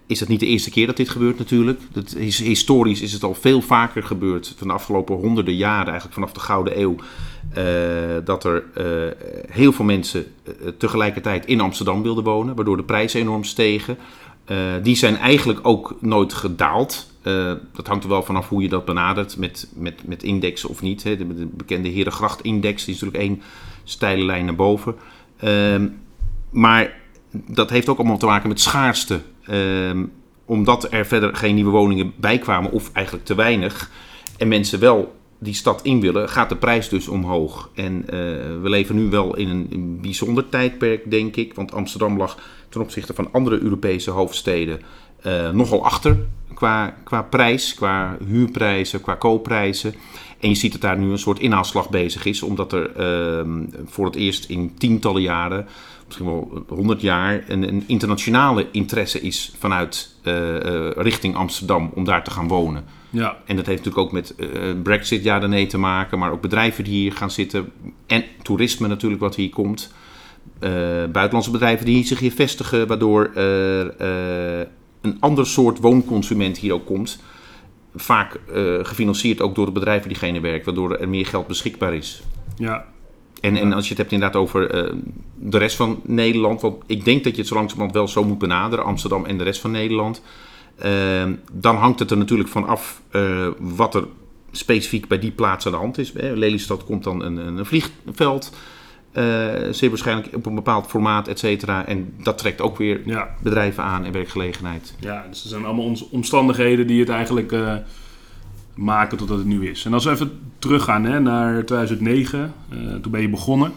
is 0.07 0.19
het 0.19 0.29
niet 0.29 0.39
de 0.39 0.45
eerste 0.45 0.69
keer 0.69 0.87
dat 0.87 0.97
dit 0.97 1.09
gebeurt 1.09 1.37
natuurlijk. 1.37 1.79
Dat 1.91 2.15
is, 2.15 2.39
historisch 2.39 3.01
is 3.01 3.13
het 3.13 3.23
al 3.23 3.33
veel 3.33 3.61
vaker 3.61 4.03
gebeurd, 4.03 4.53
van 4.57 4.67
de 4.67 4.73
afgelopen 4.73 5.15
honderden 5.15 5.55
jaren, 5.55 5.85
eigenlijk 5.85 6.13
vanaf 6.13 6.33
de 6.33 6.39
Gouden 6.39 6.79
Eeuw, 6.79 6.95
dat 8.23 8.43
er 8.43 8.63
heel 9.49 9.71
veel 9.71 9.85
mensen 9.85 10.25
tegelijkertijd 10.77 11.45
in 11.45 11.61
Amsterdam 11.61 12.03
wilden 12.03 12.23
wonen, 12.23 12.55
waardoor 12.55 12.77
de 12.77 12.83
prijzen 12.83 13.19
enorm 13.19 13.43
stegen. 13.43 13.97
die 14.81 14.95
zijn 14.95 15.17
eigenlijk 15.17 15.59
ook 15.61 15.95
nooit 15.99 16.33
gedaald. 16.33 17.12
Uh, 17.23 17.53
dat 17.73 17.87
hangt 17.87 18.03
er 18.03 18.09
wel 18.09 18.23
vanaf 18.23 18.49
hoe 18.49 18.61
je 18.61 18.69
dat 18.69 18.85
benadert 18.85 19.37
met, 19.37 19.67
met, 19.75 20.07
met 20.07 20.23
indexen 20.23 20.69
of 20.69 20.81
niet. 20.81 21.03
Hè. 21.03 21.17
De, 21.17 21.33
de 21.33 21.45
bekende 21.45 21.89
Herengracht-index 21.89 22.87
is 22.87 22.93
natuurlijk 23.01 23.23
één 23.23 23.41
steile 23.83 24.25
lijn 24.25 24.45
naar 24.45 24.55
boven. 24.55 24.95
Uh, 25.43 25.81
maar 26.49 27.01
dat 27.31 27.69
heeft 27.69 27.89
ook 27.89 27.97
allemaal 27.97 28.17
te 28.17 28.25
maken 28.25 28.49
met 28.49 28.59
schaarste. 28.59 29.21
Uh, 29.49 30.03
omdat 30.45 30.91
er 30.91 31.05
verder 31.05 31.35
geen 31.35 31.55
nieuwe 31.55 31.71
woningen 31.71 32.13
bij 32.15 32.37
kwamen, 32.37 32.71
of 32.71 32.91
eigenlijk 32.93 33.25
te 33.25 33.35
weinig, 33.35 33.91
en 34.37 34.47
mensen 34.47 34.79
wel 34.79 35.15
die 35.39 35.53
stad 35.53 35.81
in 35.81 36.01
willen, 36.01 36.29
gaat 36.29 36.49
de 36.49 36.55
prijs 36.55 36.89
dus 36.89 37.07
omhoog. 37.07 37.69
En 37.75 38.01
uh, 38.01 38.09
we 38.61 38.69
leven 38.69 38.95
nu 38.95 39.09
wel 39.09 39.35
in 39.35 39.49
een, 39.49 39.99
bijzonder 40.01 40.49
tijdperk, 40.49 41.11
denk 41.11 41.35
ik. 41.35 41.53
Want 41.53 41.73
Amsterdam 41.73 42.17
lag 42.17 42.37
ten 42.69 42.81
opzichte 42.81 43.13
van 43.13 43.29
andere 43.31 43.59
Europese 43.59 44.11
hoofdsteden 44.11 44.81
uh, 45.25 45.49
nogal 45.49 45.85
achter 45.85 46.17
qua, 46.53 46.95
qua 47.03 47.21
prijs, 47.21 47.73
qua 47.73 48.17
huurprijzen, 48.27 49.01
qua 49.01 49.15
koopprijzen. 49.15 49.93
En 50.39 50.49
je 50.49 50.55
ziet 50.55 50.71
dat 50.71 50.81
daar 50.81 50.97
nu 50.97 51.11
een 51.11 51.17
soort 51.17 51.39
inhaalslag 51.39 51.89
bezig 51.89 52.25
is, 52.25 52.41
omdat 52.41 52.73
er 52.73 52.89
uh, 53.45 53.65
voor 53.85 54.05
het 54.05 54.15
eerst 54.15 54.45
in 54.49 54.73
tientallen 54.77 55.21
jaren, 55.21 55.67
misschien 56.05 56.25
wel 56.25 56.65
honderd 56.67 57.01
jaar, 57.01 57.43
een, 57.47 57.67
een, 57.67 57.83
internationale 57.87 58.67
interesse 58.71 59.21
is 59.21 59.53
vanuit 59.59 60.15
uh, 60.23 60.53
uh, 60.53 60.89
richting 60.95 61.35
Amsterdam 61.35 61.91
om 61.93 62.03
daar 62.03 62.23
te 62.23 62.31
gaan 62.31 62.47
wonen. 62.47 62.83
Ja. 63.09 63.37
En 63.45 63.55
dat 63.55 63.65
heeft 63.65 63.85
natuurlijk 63.85 64.07
ook 64.07 64.11
met 64.11 64.33
uh, 64.37 64.47
Brexit, 64.83 65.23
ja, 65.23 65.37
nee 65.47 65.67
te 65.67 65.77
maken, 65.77 66.19
maar 66.19 66.31
ook 66.31 66.41
bedrijven 66.41 66.83
die 66.83 66.93
hier 66.93 67.13
gaan 67.13 67.31
zitten 67.31 67.71
en 68.07 68.23
toerisme 68.41 68.87
natuurlijk 68.87 69.21
wat 69.21 69.35
hier 69.35 69.49
komt. 69.49 69.93
buitenlandse 71.11 71.51
bedrijven 71.51 71.85
die 71.85 72.05
zich 72.05 72.19
hier 72.19 72.31
vestigen, 72.31 72.87
waardoor 72.87 73.31
een 75.03 75.17
ander 75.19 75.47
soort 75.47 75.79
woonconsument 75.79 76.57
hier 76.57 76.73
ook 76.73 76.85
komt. 76.85 77.21
Vaak 77.95 78.39
uh, 78.55 78.79
gefinancierd 78.81 79.41
ook 79.41 79.55
door 79.55 79.65
de 79.65 79.71
bedrijven 79.71 80.09
die 80.09 80.17
diegene 80.17 80.39
werkt, 80.39 80.65
waardoor 80.65 80.95
er 80.95 81.09
meer 81.09 81.25
geld 81.25 81.47
beschikbaar 81.47 81.93
is. 81.93 82.23
Ja. 82.57 82.85
En, 83.41 83.57
en 83.57 83.73
als 83.73 83.83
je 83.83 83.89
het 83.89 83.97
hebt 83.97 84.11
inderdaad 84.11 84.41
over 84.41 84.75
uh, 84.75 84.93
de 85.35 85.57
rest 85.57 85.75
van 85.75 86.01
Nederland, 86.03 86.61
want 86.61 86.83
ik 86.85 87.05
denk 87.05 87.23
dat 87.23 87.33
je 87.33 87.39
het 87.39 87.47
zo 87.47 87.55
langzamerhand 87.55 87.95
wel 87.95 88.07
zo 88.07 88.23
moet 88.23 88.37
benaderen, 88.37 88.85
Amsterdam 88.85 89.25
en 89.25 89.37
de 89.37 89.43
rest 89.43 89.61
van 89.61 89.71
Nederland. 89.71 90.21
Uh, 90.85 91.23
dan 91.51 91.75
hangt 91.75 91.99
het 91.99 92.11
er 92.11 92.17
natuurlijk 92.17 92.49
van 92.49 92.67
af 92.67 93.01
wat 93.59 93.95
er 93.95 94.07
specifiek 94.51 95.07
bij 95.07 95.19
die 95.19 95.31
plaats 95.31 95.65
aan 95.65 95.71
de 95.71 95.77
hand 95.77 95.97
is. 95.97 96.11
Lelystad 96.13 96.83
komt 96.83 97.03
dan 97.03 97.23
een, 97.23 97.37
een 97.37 97.65
vliegveld. 97.65 98.51
Uh, 99.17 99.23
zeer 99.71 99.89
waarschijnlijk 99.89 100.35
op 100.35 100.45
een 100.45 100.55
bepaald 100.55 100.87
formaat, 100.87 101.27
et 101.27 101.39
cetera. 101.39 101.85
En 101.85 102.13
dat 102.23 102.37
trekt 102.37 102.61
ook 102.61 102.77
weer 102.77 103.01
ja. 103.05 103.29
bedrijven 103.41 103.83
aan 103.83 104.05
en 104.05 104.11
werkgelegenheid. 104.11 104.95
Ja, 104.99 105.25
dus 105.29 105.43
er 105.43 105.49
zijn 105.49 105.65
allemaal 105.65 105.97
omstandigheden 106.11 106.87
die 106.87 106.99
het 106.99 107.09
eigenlijk 107.09 107.51
uh, 107.51 107.75
maken 108.75 109.17
totdat 109.17 109.37
het 109.37 109.47
nu 109.47 109.69
is. 109.69 109.85
En 109.85 109.93
als 109.93 110.05
we 110.05 110.11
even 110.11 110.39
teruggaan 110.59 111.03
hè, 111.03 111.19
naar 111.19 111.65
2009, 111.65 112.53
uh, 112.73 112.93
eh, 112.93 113.01
toen 113.01 113.11
ben 113.11 113.21
je 113.21 113.29
begonnen. 113.29 113.71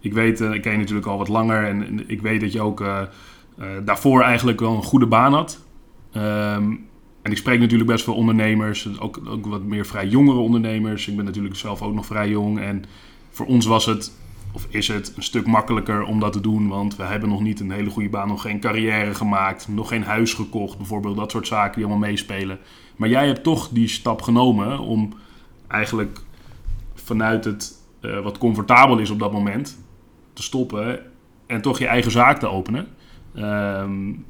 Ik 0.00 0.12
weet, 0.12 0.40
ik 0.40 0.62
ken 0.62 0.72
je 0.72 0.78
natuurlijk 0.78 1.06
al 1.06 1.18
wat 1.18 1.28
langer 1.28 1.64
en, 1.64 1.86
en 1.86 2.04
ik 2.06 2.22
weet 2.22 2.40
dat 2.40 2.52
je 2.52 2.60
ook 2.60 2.84
daarvoor 3.84 4.22
eigenlijk 4.22 4.60
wel 4.60 4.74
een 4.76 4.82
goede 4.82 5.06
baan 5.06 5.32
had. 5.32 5.60
Ehm, 6.12 6.72
en 7.22 7.30
ik 7.30 7.36
spreek 7.36 7.60
natuurlijk 7.60 7.90
best 7.90 8.04
veel 8.04 8.14
ondernemers, 8.14 8.88
ook, 9.00 9.20
ook 9.26 9.46
wat 9.46 9.62
meer 9.62 9.86
vrij 9.86 10.06
jongere 10.06 10.38
ondernemers. 10.38 11.08
Ik 11.08 11.16
ben 11.16 11.24
natuurlijk 11.24 11.56
zelf 11.56 11.82
ook 11.82 11.94
nog 11.94 12.06
vrij 12.06 12.28
jong. 12.28 12.60
En 12.60 12.84
voor 13.30 13.46
ons 13.46 13.66
was 13.66 13.86
het, 13.86 14.12
of 14.54 14.66
is 14.70 14.88
het, 14.88 15.12
een 15.16 15.22
stuk 15.22 15.46
makkelijker 15.46 16.02
om 16.02 16.20
dat 16.20 16.32
te 16.32 16.40
doen. 16.40 16.68
Want 16.68 16.96
we 16.96 17.02
hebben 17.02 17.28
nog 17.28 17.40
niet 17.40 17.60
een 17.60 17.70
hele 17.70 17.90
goede 17.90 18.08
baan, 18.08 18.28
nog 18.28 18.42
geen 18.42 18.60
carrière 18.60 19.14
gemaakt, 19.14 19.68
nog 19.68 19.88
geen 19.88 20.02
huis 20.02 20.34
gekocht, 20.34 20.76
bijvoorbeeld. 20.76 21.16
Dat 21.16 21.30
soort 21.30 21.46
zaken 21.46 21.74
die 21.74 21.84
allemaal 21.84 22.08
meespelen. 22.08 22.58
Maar 22.96 23.08
jij 23.08 23.26
hebt 23.26 23.42
toch 23.42 23.68
die 23.68 23.88
stap 23.88 24.22
genomen 24.22 24.78
om 24.78 25.12
eigenlijk 25.68 26.20
vanuit 26.94 27.44
het 27.44 27.82
uh, 28.00 28.20
wat 28.20 28.38
comfortabel 28.38 28.98
is 28.98 29.10
op 29.10 29.18
dat 29.18 29.32
moment 29.32 29.78
te 30.32 30.42
stoppen 30.42 31.00
en 31.46 31.60
toch 31.60 31.78
je 31.78 31.86
eigen 31.86 32.10
zaak 32.10 32.38
te 32.38 32.48
openen. 32.48 32.86
Um, 33.36 34.24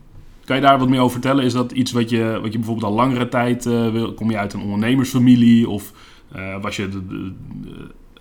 kan 0.44 0.56
je 0.56 0.62
daar 0.62 0.78
wat 0.78 0.88
meer 0.88 1.00
over 1.00 1.12
vertellen? 1.12 1.44
Is 1.44 1.52
dat 1.52 1.72
iets 1.72 1.92
wat 1.92 2.10
je, 2.10 2.38
wat 2.42 2.52
je 2.52 2.58
bijvoorbeeld 2.58 2.86
al 2.86 2.96
langere 2.96 3.28
tijd 3.28 3.66
uh, 3.66 3.90
wil? 3.90 4.14
Kom 4.14 4.30
je 4.30 4.38
uit 4.38 4.52
een 4.52 4.60
ondernemersfamilie? 4.60 5.68
Of 5.68 5.92
uh, 6.36 6.62
was 6.62 6.76
je 6.76 6.88
de, 6.88 7.32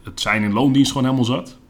het 0.04 0.22
zijn 0.22 0.44
in 0.44 0.54
loondienst 0.54 0.92
gewoon 0.92 1.08
helemaal 1.08 1.36
zat? 1.36 1.62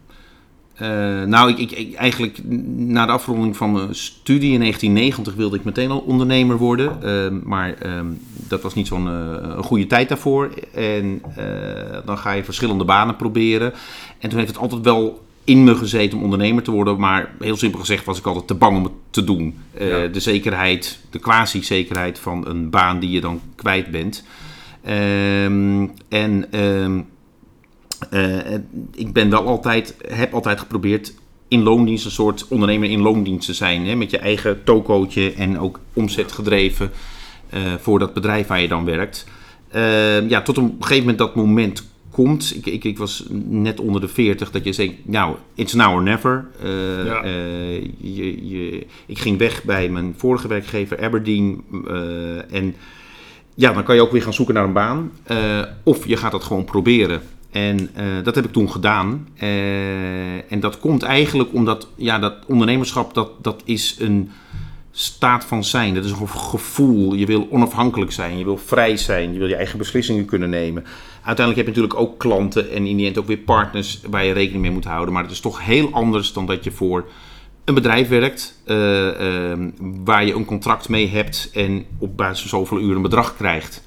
Uh, 0.82 1.24
nou, 1.24 1.54
ik, 1.54 1.72
ik, 1.72 1.96
eigenlijk 1.96 2.38
na 2.76 3.06
de 3.06 3.12
afronding 3.12 3.58
van 3.58 3.72
mijn 3.72 3.96
studie 3.96 4.52
in 4.54 4.60
1990 4.60 5.34
wilde 5.36 5.58
ik 5.58 5.64
meteen 5.64 5.92
al 5.92 6.00
ondernemer 6.00 6.58
worden. 6.58 6.98
Uh, 7.04 7.42
maar 7.44 7.76
uh, 7.86 8.02
dat 8.48 8.62
was 8.62 8.74
niet 8.74 8.88
zo'n 8.88 9.06
een 9.06 9.64
goede 9.64 9.88
tijd 9.88 10.10
daarvoor. 10.10 10.50
En 10.74 11.22
dan 12.06 12.18
ga 12.18 12.32
je 12.32 12.44
verschillende 12.44 12.84
banen 12.84 13.16
proberen. 13.16 13.74
En 14.20 14.30
toen 14.30 14.40
heeft 14.40 14.52
het 14.52 14.62
altijd 14.62 14.82
wel 14.82 15.26
in 15.44 15.64
me 15.64 15.76
gezeten 15.76 16.18
om 16.18 16.24
ondernemer 16.24 16.64
te 16.64 16.72
worden. 16.72 17.00
Maar 17.00 17.36
heel 17.40 17.58
simpel 17.58 17.80
gezegd 17.80 18.06
was 18.06 18.18
ik 18.18 18.26
altijd 18.26 18.48
te 18.48 18.54
bang 18.54 18.78
om 18.78 18.84
het 18.84 18.94
te 19.10 19.24
doen. 19.24 19.58
De 20.12 20.20
zekerheid, 20.20 21.00
de 21.10 21.20
quasi-zekerheid 21.20 22.20
van 22.20 22.48
een 22.48 22.70
baan 22.70 23.00
die 23.00 23.10
je 23.10 23.22
dan 23.22 23.42
kwijt 23.56 23.92
bent. 23.92 24.24
Um, 24.90 25.92
en 26.10 26.46
ik 28.94 29.14
ben 29.14 29.30
wel 29.30 29.46
altijd, 29.46 29.96
heb 30.08 30.34
altijd 30.34 30.60
geprobeerd 30.60 31.14
in 31.48 31.64
loondienst 31.64 32.06
een 32.06 32.12
soort 32.12 32.48
ondernemer 32.48 32.90
in 32.90 33.02
loondienst 33.02 33.46
te 33.46 33.54
zijn. 33.54 33.88
Hè, 33.88 33.96
met 33.96 34.12
je 34.12 34.18
eigen 34.18 34.64
tokootje 34.64 35.34
en 35.34 35.60
ook 35.60 35.80
omzetgedreven 35.94 36.92
uh, 37.54 37.60
voor 37.80 38.00
dat 38.00 38.14
bedrijf 38.14 38.48
waar 38.48 38.62
je 38.62 38.68
dan 38.68 38.86
werkt. 38.86 39.26
Ja, 40.28 40.42
tot 40.42 40.58
op 40.58 40.64
een 40.64 40.76
gegeven 40.80 41.00
moment 41.00 41.18
dat 41.18 41.36
moment 41.36 41.84
komt. 42.14 42.56
Ik, 42.56 42.66
ik, 42.66 42.84
ik 42.84 42.98
was 42.98 43.26
net 43.50 43.80
onder 43.80 44.02
de 44.02 44.08
40 44.08 44.52
dat 44.52 44.64
je 44.64 44.74
zegt, 44.74 44.94
nou, 45.04 45.36
it's 45.56 45.74
now 45.74 45.94
or 45.94 46.04
never. 46.04 46.46
Uh, 46.64 47.06
ja. 47.06 47.26
uh, 47.26 47.82
je, 47.98 48.48
je, 48.48 48.86
ik 49.06 49.20
ging 49.20 49.38
weg 49.38 49.64
bij 49.64 49.90
mijn 49.90 50.14
vorige 50.18 50.48
werkgever 50.48 51.04
Aberdeen. 51.04 51.64
Uh, 51.88 52.54
en 52.54 52.76
ja, 53.56 53.74
dan 53.74 53.84
kan 53.84 53.96
je 53.96 54.02
ook 54.02 54.12
weer 54.12 54.22
gaan 54.22 54.34
zoeken 54.34 54.56
naar 54.56 54.64
een 54.64 54.74
baan. 54.74 55.12
of 55.84 56.08
je 56.08 56.18
gaat 56.18 56.32
dat 56.32 56.44
gewoon 56.44 56.66
proberen. 56.66 57.22
En 57.54 57.90
dat 58.24 58.36
heb 58.36 58.46
ik 58.46 58.52
toen 58.52 58.72
gedaan. 58.72 59.28
en 60.50 60.60
dat 60.60 60.80
komt 60.80 61.04
eigenlijk 61.04 61.54
omdat 61.54 61.88
ja, 61.96 62.20
dat 62.20 62.36
ondernemerschap, 62.48 63.14
dat, 63.14 63.30
dat 63.42 63.62
is 63.66 63.96
een 64.00 64.32
staat 64.92 65.46
van 65.46 65.64
zijn. 65.64 65.94
Dat 65.94 66.06
is 66.06 66.12
een 66.12 66.30
gevoel. 66.30 67.14
Je 67.14 67.26
wil 67.26 67.48
onafhankelijk 67.50 68.12
zijn. 68.12 68.38
Je 68.38 68.44
wil 68.44 68.58
vrij 68.58 68.98
zijn. 68.98 69.34
Je 69.34 69.40
wil 69.40 69.48
je 69.48 69.56
eigen 69.56 69.78
beslissingen 69.78 70.26
kunnen 70.26 70.50
nemen. 70.50 70.84
Uiteindelijk 71.24 71.56
heb 71.56 71.76
je 71.76 71.82
natuurlijk 71.82 72.10
ook 72.10 72.20
klanten 72.20 72.72
en 72.72 72.86
in 72.86 72.98
die 72.98 73.08
end 73.08 73.18
ook 73.18 73.28
weer 73.28 73.38
partners 73.38 74.02
waar 74.10 74.26
je 74.26 74.34
rekening 74.34 74.62
mee 74.62 74.72
moet 74.72 74.86
houden. 74.86 75.14
Maar 75.14 75.24
het 75.24 75.32
is 75.32 75.40
toch 75.40 75.66
heel 75.66 75.90
anders 75.92 76.34
dan 76.34 76.46
dat 76.46 76.64
je 76.64 76.72
voor 76.72 77.06
een 77.66 77.74
bedrijf 77.74 78.08
werkt 78.08 78.62
uh, 78.66 79.06
uh, 79.06 79.68
waar 79.80 80.26
je 80.26 80.34
een 80.34 80.46
contract 80.46 80.90
mee 80.90 81.08
hebt 81.08 81.50
en 81.54 81.86
op 81.98 82.18
basis 82.18 82.40
van 82.40 82.60
zoveel 82.60 82.80
uren 82.80 82.96
een 82.96 83.02
bedrag 83.02 83.36
krijgt. 83.36 83.84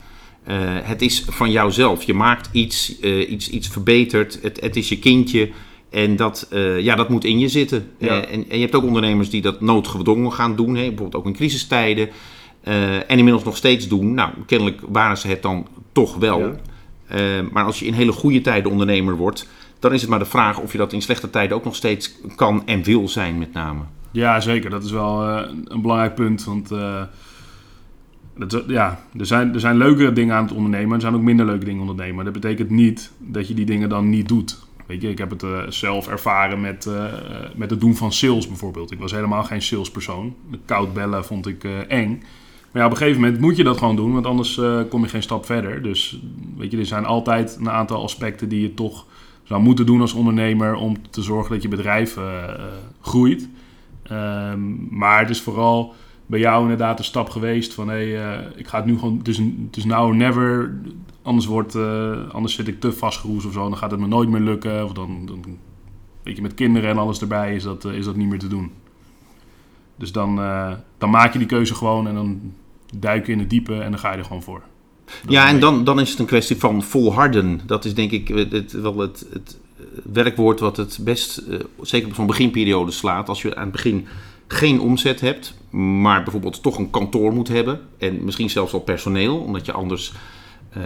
Uh, 0.48 0.54
het 0.82 1.02
is 1.02 1.24
van 1.28 1.50
jouzelf. 1.50 2.02
Je 2.02 2.14
maakt 2.14 2.48
iets, 2.52 3.00
iets, 3.00 3.50
iets 3.50 3.68
verbeterd. 3.68 4.38
Het, 4.42 4.60
het 4.60 4.76
is 4.76 4.88
je 4.88 4.98
kindje. 4.98 5.50
En 5.90 6.16
dat, 6.16 6.48
uh, 6.52 6.80
ja, 6.80 6.94
dat 6.94 7.08
moet 7.08 7.24
in 7.24 7.38
je 7.38 7.48
zitten. 7.48 7.90
Ja. 7.98 8.06
Uh, 8.06 8.32
en, 8.32 8.44
en, 8.48 8.56
je 8.56 8.60
hebt 8.60 8.74
ook 8.74 8.84
ondernemers 8.84 9.30
die 9.30 9.42
dat 9.42 9.60
noodgedwongen 9.60 10.32
gaan 10.32 10.56
doen. 10.56 10.74
Hè, 10.74 10.80
bijvoorbeeld 10.80 11.14
ook 11.14 11.26
in 11.26 11.32
crisistijden. 11.32 12.08
Uh, 12.64 12.94
en 12.94 13.18
inmiddels 13.18 13.44
nog 13.44 13.56
steeds 13.56 13.88
doen. 13.88 14.14
Nou, 14.14 14.30
kennelijk 14.46 14.80
waren 14.88 15.18
ze 15.18 15.28
het 15.28 15.42
dan 15.42 15.66
toch 15.92 16.16
wel. 16.16 16.40
Ja. 17.08 17.42
maar 17.52 17.64
als 17.64 17.78
je 17.78 17.86
in 17.86 17.92
hele 17.92 18.12
goede 18.12 18.40
tijden 18.40 18.70
ondernemer 18.70 19.16
wordt... 19.16 19.48
dan 19.78 19.92
is 19.92 20.00
het 20.00 20.10
maar 20.10 20.18
de 20.18 20.24
vraag 20.24 20.60
of 20.60 20.72
je 20.72 20.78
dat 20.78 20.92
in 20.92 21.02
slechte 21.02 21.30
tijden 21.30 21.56
ook 21.56 21.64
nog 21.64 21.74
steeds 21.74 22.12
kan 22.34 22.62
en 22.66 22.82
wil 22.82 23.08
zijn 23.08 23.38
met 23.38 23.52
name. 23.52 23.80
Ja, 24.10 24.40
zeker. 24.40 24.70
Dat 24.70 24.84
is 24.84 24.90
wel 24.90 25.22
een 25.64 25.82
belangrijk 25.82 26.14
punt. 26.14 26.44
Want 26.44 26.70
ja, 28.66 29.00
er, 29.18 29.26
zijn, 29.26 29.54
er 29.54 29.60
zijn 29.60 29.76
leukere 29.76 30.12
dingen 30.12 30.34
aan 30.34 30.44
het 30.44 30.54
ondernemen... 30.54 30.88
en 30.88 30.94
er 30.94 31.00
zijn 31.00 31.14
ook 31.14 31.22
minder 31.22 31.46
leuke 31.46 31.64
dingen 31.64 31.80
ondernemen. 31.80 32.24
Dat 32.24 32.34
betekent 32.34 32.70
niet 32.70 33.12
dat 33.18 33.48
je 33.48 33.54
die 33.54 33.66
dingen 33.66 33.88
dan 33.88 34.08
niet 34.08 34.28
doet... 34.28 34.64
Weet 34.86 35.02
je, 35.02 35.08
ik 35.08 35.18
heb 35.18 35.30
het 35.30 35.42
uh, 35.42 35.62
zelf 35.68 36.08
ervaren 36.08 36.60
met, 36.60 36.86
uh, 36.88 37.04
met 37.56 37.70
het 37.70 37.80
doen 37.80 37.96
van 37.96 38.12
sales 38.12 38.48
bijvoorbeeld. 38.48 38.92
Ik 38.92 38.98
was 38.98 39.12
helemaal 39.12 39.44
geen 39.44 39.62
salespersoon. 39.62 40.34
Koud 40.64 40.94
bellen 40.94 41.24
vond 41.24 41.46
ik 41.46 41.64
uh, 41.64 41.72
eng. 41.88 42.22
Maar 42.72 42.82
ja, 42.82 42.84
op 42.84 42.90
een 42.90 42.96
gegeven 42.96 43.20
moment 43.20 43.40
moet 43.40 43.56
je 43.56 43.64
dat 43.64 43.78
gewoon 43.78 43.96
doen, 43.96 44.12
want 44.12 44.26
anders 44.26 44.60
kom 44.88 45.02
je 45.02 45.08
geen 45.08 45.22
stap 45.22 45.46
verder. 45.46 45.82
Dus 45.82 46.20
weet 46.56 46.70
je, 46.70 46.78
er 46.78 46.86
zijn 46.86 47.04
altijd 47.04 47.56
een 47.60 47.70
aantal 47.70 48.02
aspecten 48.02 48.48
die 48.48 48.60
je 48.60 48.74
toch 48.74 49.06
zou 49.42 49.62
moeten 49.62 49.86
doen 49.86 50.00
als 50.00 50.12
ondernemer 50.12 50.74
om 50.74 50.96
te 51.10 51.22
zorgen 51.22 51.52
dat 51.52 51.62
je 51.62 51.68
bedrijf 51.68 52.18
groeit. 53.00 53.48
Um, 54.12 54.88
maar 54.90 55.20
het 55.20 55.30
is 55.30 55.40
vooral 55.40 55.94
bij 56.26 56.38
jou 56.38 56.62
inderdaad 56.62 56.98
een 56.98 57.04
stap 57.04 57.30
geweest 57.30 57.74
van 57.74 57.88
hé, 57.88 58.12
hey, 58.12 58.52
ik 58.56 58.66
ga 58.66 58.76
het 58.76 58.86
nu 58.86 58.98
gewoon, 58.98 59.18
het 59.18 59.76
is 59.76 59.84
now 59.84 60.14
never 60.14 60.74
Anders, 61.26 61.46
wordt, 61.46 61.74
uh, 61.74 62.30
anders 62.30 62.54
zit 62.54 62.68
ik 62.68 62.80
te 62.80 62.92
vastgeroest 62.92 63.46
of 63.46 63.52
zo. 63.52 63.68
Dan 63.68 63.76
gaat 63.76 63.90
het 63.90 64.00
me 64.00 64.06
nooit 64.06 64.28
meer 64.28 64.40
lukken. 64.40 64.84
Of 64.84 64.92
dan, 64.92 65.26
dan 65.26 65.44
weet 66.22 66.36
je, 66.36 66.42
met 66.42 66.54
kinderen 66.54 66.90
en 66.90 66.98
alles 66.98 67.20
erbij 67.20 67.54
is 67.54 67.62
dat, 67.62 67.84
uh, 67.84 67.92
is 67.92 68.04
dat 68.04 68.16
niet 68.16 68.28
meer 68.28 68.38
te 68.38 68.48
doen. 68.48 68.72
Dus 69.96 70.12
dan, 70.12 70.36
dan 70.98 71.10
maak 71.10 71.32
je 71.32 71.38
die 71.38 71.48
keuze 71.48 71.74
gewoon 71.74 72.08
en 72.08 72.14
dan 72.14 72.40
duik 72.96 73.26
je 73.26 73.32
in 73.32 73.38
het 73.38 73.50
diepe 73.50 73.80
en 73.80 73.90
dan 73.90 74.00
ga 74.00 74.12
je 74.12 74.18
er 74.18 74.24
gewoon 74.24 74.42
voor. 74.42 74.62
Dat 75.04 75.32
ja, 75.32 75.48
en 75.48 75.60
dan, 75.60 75.84
dan 75.84 76.00
is 76.00 76.10
het 76.10 76.18
een 76.18 76.26
kwestie 76.26 76.56
van 76.56 76.82
volharden. 76.82 77.60
Dat 77.66 77.84
is 77.84 77.94
denk 77.94 78.10
ik 78.10 78.28
het, 78.28 78.72
wel 78.72 78.98
het, 78.98 79.26
het 79.32 79.58
werkwoord 80.12 80.60
wat 80.60 80.76
het 80.76 80.98
best, 81.00 81.42
zeker 81.80 82.08
op 82.08 82.14
zo'n 82.14 82.26
beginperiode, 82.26 82.90
slaat. 82.90 83.28
Als 83.28 83.42
je 83.42 83.56
aan 83.56 83.62
het 83.62 83.72
begin 83.72 84.06
geen 84.46 84.80
omzet 84.80 85.20
hebt, 85.20 85.54
maar 85.70 86.22
bijvoorbeeld 86.22 86.62
toch 86.62 86.78
een 86.78 86.90
kantoor 86.90 87.32
moet 87.32 87.48
hebben. 87.48 87.80
En 87.98 88.24
misschien 88.24 88.50
zelfs 88.50 88.72
al 88.72 88.80
personeel, 88.80 89.38
omdat 89.38 89.66
je 89.66 89.72
anders 89.72 90.12
uh, 90.76 90.82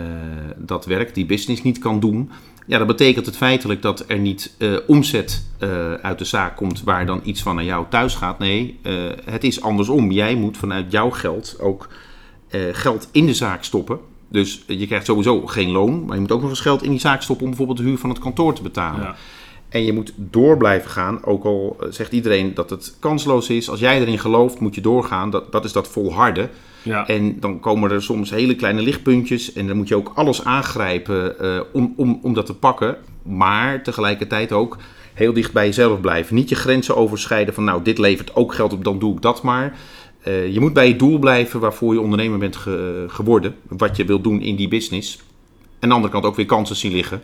dat 0.57 0.87
werk, 0.87 1.14
die 1.14 1.26
business 1.26 1.62
niet 1.62 1.79
kan 1.79 2.00
doen. 2.00 2.31
Ja, 2.67 2.79
dat 2.79 2.87
betekent 2.87 3.26
het 3.26 3.37
feitelijk 3.37 3.83
dat 3.83 4.05
er 4.07 4.19
niet 4.19 4.55
uh, 4.59 4.76
omzet 4.87 5.47
uh, 5.59 5.93
uit 5.93 6.19
de 6.19 6.25
zaak 6.25 6.57
komt 6.57 6.83
waar 6.83 7.07
dan 7.07 7.21
iets 7.25 7.43
van 7.43 7.55
naar 7.55 7.64
jou 7.64 7.87
thuis 7.88 8.14
gaat. 8.14 8.38
Nee, 8.38 8.79
het 9.25 9.45
is 9.45 9.62
andersom. 9.62 10.11
Jij 10.11 10.35
moet 10.35 10.57
vanuit 10.57 10.93
jouw 10.93 11.11
geld 11.11 11.57
ook 11.61 11.88
geld 12.73 13.09
in 13.12 13.26
de 13.26 13.35
zaak 13.35 13.64
stoppen. 13.64 13.99
Dus 14.29 14.64
je 14.67 14.87
krijgt 14.87 15.07
sowieso 15.07 15.47
geen 15.47 15.71
loon, 15.71 16.05
maar 16.05 16.14
je 16.14 16.21
moet 16.21 16.33
ook 16.33 16.40
nog 16.40 16.50
eens 16.50 16.61
geld 16.61 16.83
in 16.83 16.90
die 16.90 17.00
zaak 17.00 17.23
stoppen 17.23 17.45
om 17.45 17.50
bijvoorbeeld 17.50 17.79
de 17.79 17.85
huur 17.85 17.99
van 17.99 18.11
het 18.11 18.19
kantoor 18.19 18.55
te 18.55 18.62
betalen. 18.62 19.02
Ja. 19.02 19.17
En 19.70 19.84
je 19.84 19.92
moet 19.92 20.12
door 20.16 20.56
blijven 20.56 20.90
gaan, 20.90 21.24
ook 21.24 21.44
al 21.44 21.76
zegt 21.90 22.12
iedereen 22.12 22.54
dat 22.54 22.70
het 22.70 22.96
kansloos 22.98 23.50
is. 23.50 23.70
Als 23.70 23.80
jij 23.80 24.00
erin 24.00 24.18
gelooft, 24.18 24.60
moet 24.60 24.74
je 24.74 24.80
doorgaan. 24.80 25.30
Dat, 25.30 25.52
dat 25.52 25.64
is 25.64 25.72
dat 25.72 25.88
volharden. 25.88 26.50
Ja. 26.82 27.06
En 27.06 27.40
dan 27.40 27.60
komen 27.60 27.90
er 27.90 28.02
soms 28.02 28.30
hele 28.30 28.54
kleine 28.54 28.82
lichtpuntjes 28.82 29.52
en 29.52 29.66
dan 29.66 29.76
moet 29.76 29.88
je 29.88 29.96
ook 29.96 30.12
alles 30.14 30.44
aangrijpen 30.44 31.34
uh, 31.40 31.60
om, 31.72 31.92
om, 31.96 32.18
om 32.22 32.34
dat 32.34 32.46
te 32.46 32.54
pakken. 32.54 32.96
Maar 33.22 33.82
tegelijkertijd 33.82 34.52
ook 34.52 34.76
heel 35.14 35.32
dicht 35.32 35.52
bij 35.52 35.66
jezelf 35.66 36.00
blijven. 36.00 36.34
Niet 36.34 36.48
je 36.48 36.54
grenzen 36.54 36.96
overschrijden 36.96 37.54
van 37.54 37.64
nou, 37.64 37.82
dit 37.82 37.98
levert 37.98 38.34
ook 38.34 38.54
geld 38.54 38.72
op, 38.72 38.84
dan 38.84 38.98
doe 38.98 39.14
ik 39.14 39.22
dat 39.22 39.42
maar. 39.42 39.76
Uh, 40.24 40.52
je 40.52 40.60
moet 40.60 40.72
bij 40.72 40.88
je 40.88 40.96
doel 40.96 41.18
blijven 41.18 41.60
waarvoor 41.60 41.94
je 41.94 42.00
ondernemer 42.00 42.38
bent 42.38 42.56
ge, 42.56 43.04
geworden. 43.08 43.54
Wat 43.68 43.96
je 43.96 44.04
wilt 44.04 44.24
doen 44.24 44.40
in 44.40 44.56
die 44.56 44.68
business. 44.68 45.16
En 45.16 45.22
aan 45.80 45.88
de 45.88 45.94
andere 45.94 46.12
kant 46.12 46.24
ook 46.24 46.36
weer 46.36 46.46
kansen 46.46 46.76
zien 46.76 46.92
liggen. 46.92 47.22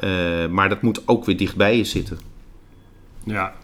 Uh, 0.00 0.46
maar 0.46 0.68
dat 0.68 0.82
moet 0.82 1.08
ook 1.08 1.24
weer 1.24 1.36
dicht 1.36 1.56
bij 1.56 1.76
je 1.76 1.84
zitten. 1.84 2.18
Ja, 3.24 3.54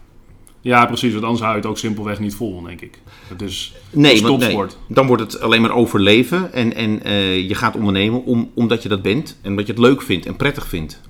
ja, 0.61 0.85
precies. 0.85 1.11
Want 1.11 1.23
anders 1.23 1.41
hou 1.41 1.53
je 1.55 1.61
het 1.61 1.69
ook 1.69 1.77
simpelweg 1.77 2.19
niet 2.19 2.35
vol, 2.35 2.61
denk 2.61 2.81
ik. 2.81 2.99
Het 3.27 3.41
is 3.41 3.75
nee, 3.91 4.21
want, 4.21 4.39
nee, 4.39 4.65
dan 4.87 5.07
wordt 5.07 5.21
het 5.21 5.41
alleen 5.41 5.61
maar 5.61 5.71
overleven. 5.71 6.53
En, 6.53 6.75
en 6.75 7.07
uh, 7.07 7.47
je 7.47 7.55
gaat 7.55 7.75
ondernemen 7.75 8.25
om, 8.25 8.51
omdat 8.53 8.83
je 8.83 8.89
dat 8.89 9.01
bent. 9.01 9.39
En 9.41 9.49
omdat 9.49 9.65
je 9.65 9.71
het 9.71 9.81
leuk 9.81 10.01
vindt 10.01 10.25
en 10.25 10.35
prettig 10.35 10.67
vindt. 10.67 11.01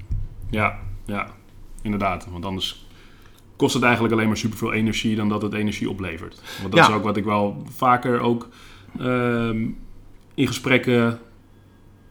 Ja, 0.49 0.79
ja. 1.05 1.27
Inderdaad. 1.81 2.27
Want 2.31 2.45
anders 2.45 2.85
kost 3.55 3.73
het 3.73 3.83
eigenlijk 3.83 4.13
alleen 4.13 4.27
maar 4.27 4.37
superveel 4.37 4.73
energie 4.73 5.15
dan 5.15 5.29
dat 5.29 5.41
het 5.41 5.53
energie 5.53 5.89
oplevert. 5.89 6.41
Want 6.61 6.71
dat 6.71 6.85
ja. 6.85 6.89
is 6.89 6.95
ook 6.95 7.03
wat 7.03 7.17
ik 7.17 7.23
wel 7.23 7.63
vaker 7.75 8.19
ook 8.19 8.49
uh, 8.99 9.49
in 10.33 10.47
gesprekken 10.47 11.19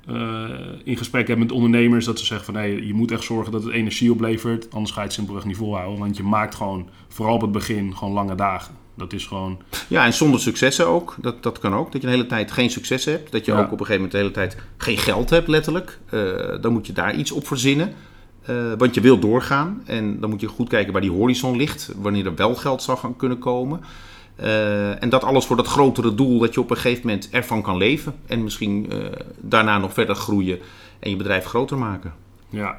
eh, 0.09 0.45
in 0.85 0.97
gesprek 0.97 1.27
hebt 1.29 1.39
met 1.41 1.53
ondernemers 1.53 2.05
dat 2.05 2.19
ze 2.19 2.25
zeggen 2.25 2.47
van 2.47 2.55
nee, 2.63 2.87
je 2.87 2.95
moet 2.95 3.11
echt 3.11 3.23
zorgen 3.25 3.53
dat 3.53 3.63
het 3.65 3.73
energie 3.73 4.13
oplevert, 4.13 4.69
anders 4.73 4.93
ga 4.93 5.01
je 5.01 5.07
het 5.07 5.15
simpelweg 5.15 5.45
niet 5.45 5.57
volhouden. 5.57 5.99
Want 5.99 6.17
je 6.17 6.23
maakt 6.23 6.55
gewoon, 6.55 6.89
vooral 7.09 7.35
op 7.35 7.41
het 7.41 7.53
begin, 7.53 7.97
gewoon 7.97 8.15
lange 8.15 8.35
dagen. 8.35 8.75
Dat 8.95 9.13
is 9.13 9.27
gewoon. 9.27 9.59
Ja, 9.89 10.05
en 10.05 10.13
zonder 10.15 10.41
successen 10.41 10.87
ook. 10.87 11.15
Dat, 11.21 11.43
dat 11.43 11.59
kan 11.59 11.75
ook. 11.75 11.93
Dat 11.93 12.01
je 12.01 12.07
de 12.07 12.13
hele 12.15 12.27
tijd 12.27 12.53
geen 12.53 12.71
succes 12.71 13.05
hebt. 13.05 13.33
Dat 13.33 13.45
je 13.45 13.53
Ja. 13.53 13.59
ook 13.59 13.73
op 13.73 13.81
een 13.81 13.87
gegeven 13.87 13.95
moment 13.95 14.13
de 14.13 14.19
hele 14.19 14.31
tijd 14.31 14.57
geen 14.77 14.99
geld 14.99 15.31
hebt, 15.31 15.49
letterlijk. 15.49 15.99
Eh, 16.11 16.21
dan 16.61 16.73
moet 16.73 16.87
je 16.87 16.93
daar 16.93 17.15
iets 17.15 17.33
op 17.33 17.47
verzinnen. 17.47 17.93
Eh, 18.43 18.73
want 18.79 18.95
je 18.95 19.01
wil 19.01 19.19
doorgaan. 19.19 19.83
En 19.87 20.21
dan 20.21 20.31
moet 20.31 20.41
je 20.41 20.47
goed 20.47 20.69
kijken 20.69 20.93
waar 20.93 21.03
die 21.03 21.11
horizon 21.11 21.57
ligt. 21.57 21.93
Wanneer 22.01 22.27
er 22.27 22.35
wel 22.35 22.55
geld 22.55 22.83
zou 22.83 22.99
gaan 22.99 23.17
kunnen 23.17 23.39
komen. 23.39 23.81
Eh, 24.39 25.03
en 25.03 25.09
dat 25.09 25.25
alles 25.25 25.45
voor 25.45 25.57
dat 25.57 25.67
grotere 25.67 26.15
doel 26.15 26.39
dat 26.39 26.55
je 26.55 26.61
op 26.61 26.71
een 26.71 26.77
gegeven 26.77 27.07
moment 27.07 27.31
ervan 27.31 27.63
kan 27.63 27.77
leven. 27.77 28.15
En 28.27 28.43
misschien 28.43 28.91
eh, 28.91 28.99
daarna 29.41 29.79
nog 29.79 29.93
verder 29.93 30.15
groeien 30.15 30.59
en 30.99 31.11
je 31.11 31.17
bedrijf 31.17 31.45
groter 31.45 31.79
maken. 31.79 32.15
Ja. 32.49 32.77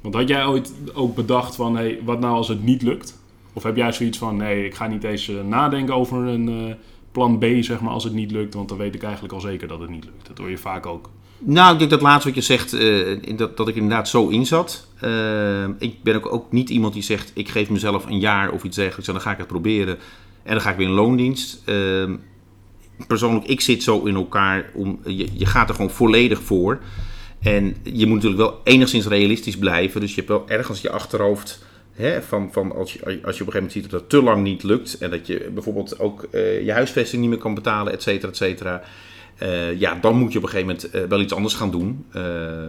Want 0.00 0.14
had 0.14 0.28
jij 0.28 0.46
ooit 0.46 0.72
ook 0.94 1.14
bedacht 1.14 1.56
van 1.56 1.76
hey, 1.76 2.00
wat 2.04 2.20
nou 2.20 2.34
als 2.34 2.48
het 2.48 2.62
niet 2.62 2.82
lukt? 2.82 3.18
Of 3.52 3.62
heb 3.62 3.76
jij 3.76 3.92
zoiets 3.92 4.18
van 4.18 4.36
nee, 4.36 4.64
ik 4.64 4.74
ga 4.74 4.86
niet 4.86 5.04
eens 5.04 5.28
eh, 5.28 5.36
nadenken 5.44 5.94
over 5.94 6.26
een 6.26 6.76
plan 7.12 7.38
B, 7.38 7.44
zeg 7.60 7.80
maar, 7.80 7.92
als 7.92 8.04
het 8.04 8.12
niet 8.12 8.30
lukt, 8.30 8.54
want 8.54 8.68
dan 8.68 8.78
weet 8.78 8.94
ik 8.94 9.02
eigenlijk 9.02 9.34
al 9.34 9.40
zeker 9.40 9.68
dat 9.68 9.80
het 9.80 9.90
niet 9.90 10.04
lukt. 10.04 10.26
Dat 10.26 10.38
hoor 10.38 10.50
je 10.50 10.58
vaak 10.58 10.86
ook. 10.86 11.10
Nou, 11.38 11.72
ik 11.72 11.78
denk 11.78 11.90
dat 11.90 12.00
laatste 12.00 12.28
wat 12.28 12.36
je 12.36 12.44
zegt, 12.44 12.70
dat, 13.38 13.56
dat 13.56 13.68
ik 13.68 13.74
inderdaad 13.74 14.08
zo 14.08 14.28
in 14.28 14.46
zat. 14.46 14.88
Ik 15.78 16.02
ben 16.02 16.14
ook, 16.14 16.32
ook 16.32 16.52
niet 16.52 16.70
iemand 16.70 16.92
die 16.92 17.02
zegt, 17.02 17.30
ik 17.34 17.48
geef 17.48 17.70
mezelf 17.70 18.06
een 18.06 18.18
jaar 18.18 18.50
of 18.50 18.64
iets 18.64 18.76
dergelijks 18.76 19.08
en 19.08 19.14
dan 19.14 19.22
ga 19.22 19.30
ik 19.30 19.38
het 19.38 19.46
proberen. 19.46 19.98
En 20.48 20.54
dan 20.54 20.62
ga 20.62 20.70
ik 20.70 20.76
weer 20.76 20.86
in 20.86 20.92
loondienst. 20.92 21.62
Eh, 21.64 22.10
persoonlijk, 23.06 23.46
ik 23.46 23.60
zit 23.60 23.82
zo 23.82 24.04
in 24.04 24.14
elkaar, 24.14 24.70
om, 24.74 25.00
je, 25.04 25.28
je 25.32 25.46
gaat 25.46 25.68
er 25.68 25.74
gewoon 25.74 25.90
volledig 25.90 26.42
voor. 26.42 26.78
En 27.42 27.76
je 27.82 28.06
moet 28.06 28.14
natuurlijk 28.14 28.42
wel 28.42 28.60
enigszins 28.64 29.06
realistisch 29.06 29.58
blijven. 29.58 30.00
Dus 30.00 30.10
je 30.10 30.16
hebt 30.16 30.28
wel 30.28 30.44
ergens 30.46 30.80
je 30.80 30.90
achterhoofd... 30.90 31.66
Hè, 31.92 32.22
van, 32.22 32.48
van 32.52 32.74
als, 32.76 32.92
je, 32.92 33.00
als 33.04 33.10
je 33.10 33.16
op 33.16 33.24
een 33.24 33.32
gegeven 33.34 33.52
moment 33.52 33.72
ziet 33.72 33.90
dat 33.90 34.00
het 34.00 34.08
te 34.08 34.22
lang 34.22 34.42
niet 34.42 34.62
lukt... 34.62 34.98
en 34.98 35.10
dat 35.10 35.26
je 35.26 35.50
bijvoorbeeld 35.54 35.98
ook 35.98 36.22
eh, 36.30 36.64
je 36.64 36.72
huisvesting 36.72 37.20
niet 37.20 37.30
meer 37.30 37.38
kan 37.38 37.54
betalen, 37.54 37.92
et 37.92 38.02
cetera, 38.02 38.28
et 38.28 38.36
cetera... 38.36 38.82
Eh, 39.38 39.80
ja, 39.80 39.94
dan 39.94 40.16
moet 40.16 40.32
je 40.32 40.38
op 40.38 40.44
een 40.44 40.50
gegeven 40.50 40.74
moment 40.74 40.90
eh, 40.90 41.02
wel 41.08 41.20
iets 41.20 41.32
anders 41.32 41.54
gaan 41.54 41.70
doen. 41.70 42.06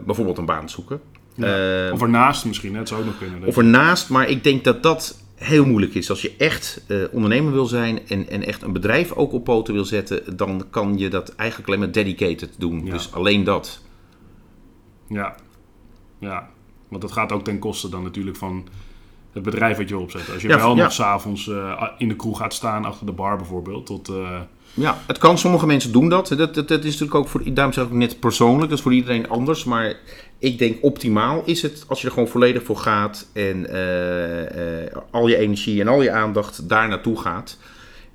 Bijvoorbeeld 0.05 0.37
een 0.37 0.45
baan 0.45 0.69
zoeken. 0.69 1.01
Ja. 1.35 1.87
Eh, 1.87 1.93
of 1.93 2.01
ernaast 2.01 2.45
misschien, 2.45 2.73
hè? 2.73 2.79
het 2.79 2.87
zou 2.87 2.99
ook 2.99 3.05
nog 3.05 3.17
kunnen. 3.17 3.47
of 3.47 3.57
ernaast, 3.57 4.09
maar 4.09 4.29
ik 4.29 4.43
denk 4.43 4.63
dat 4.63 4.83
dat 4.83 5.17
heel 5.39 5.65
moeilijk 5.65 5.93
is. 5.93 6.09
Als 6.09 6.21
je 6.21 6.35
echt 6.37 6.83
eh, 6.87 7.03
ondernemer 7.11 7.51
wil 7.51 7.65
zijn 7.65 8.07
en, 8.07 8.29
en 8.29 8.45
echt 8.45 8.61
een 8.61 8.73
bedrijf 8.73 9.11
ook 9.11 9.31
op 9.31 9.43
poten 9.43 9.73
wil 9.73 9.85
zetten, 9.85 10.37
dan 10.37 10.65
kan 10.69 10.97
je 10.97 11.09
dat 11.09 11.35
eigenlijk 11.35 11.69
alleen 11.69 11.79
maar 11.79 11.91
dedicated 11.91 12.55
doen. 12.57 12.85
Ja. 12.85 12.91
Dus 12.91 13.13
alleen 13.13 13.43
dat. 13.43 13.81
Ja. 15.07 15.35
ja, 16.19 16.49
want 16.87 17.01
dat 17.01 17.11
gaat 17.11 17.31
ook 17.31 17.43
ten 17.43 17.59
koste 17.59 17.89
dan 17.89 18.03
natuurlijk 18.03 18.37
van 18.37 18.67
het 19.33 19.43
bedrijf 19.43 19.77
wat 19.77 19.89
je 19.89 19.97
opzet. 19.97 20.29
Als 20.33 20.41
je 20.41 20.47
Ja, 20.47 20.57
wel 20.57 20.75
ja. 20.75 20.83
nog 20.83 20.91
s'avonds 20.91 21.47
eh 21.49 21.83
in 21.97 22.07
de 22.07 22.15
kroeg 22.15 22.37
gaat 22.37 22.53
staan, 22.53 22.85
achter 22.85 23.05
de 23.05 23.11
bar 23.11 23.37
bijvoorbeeld, 23.37 23.85
tot... 23.85 24.07
eh, 24.09 24.39
Ja, 24.73 24.97
het 25.07 25.17
kan. 25.17 25.37
Sommige 25.37 25.65
mensen 25.65 25.91
doen 25.91 26.09
dat. 26.09 26.27
Dat, 26.27 26.55
dat, 26.55 26.67
dat 26.67 26.79
is 26.83 26.91
natuurlijk 26.91 27.15
ook 27.15 27.27
voor, 27.27 27.53
daarom 27.53 27.73
zeg 27.73 27.85
ik 27.85 27.91
net 27.91 28.19
persoonlijk, 28.19 28.69
dat 28.69 28.77
is 28.77 28.83
voor 28.83 28.93
iedereen 28.93 29.29
anders. 29.29 29.63
Maar 29.63 29.93
ik 30.39 30.57
denk 30.59 30.77
optimaal 30.81 31.41
is 31.45 31.61
het 31.61 31.85
als 31.87 32.01
je 32.01 32.07
er 32.07 32.13
gewoon 32.13 32.27
volledig 32.29 32.63
voor 32.63 32.77
gaat 32.77 33.27
en 33.33 33.69
eh, 33.69 34.97
al 35.11 35.27
je 35.27 35.37
energie 35.37 35.81
en 35.81 35.87
al 35.87 36.01
je 36.01 36.11
aandacht 36.11 36.69
daar 36.69 36.87
naartoe 36.87 37.19
gaat. 37.19 37.57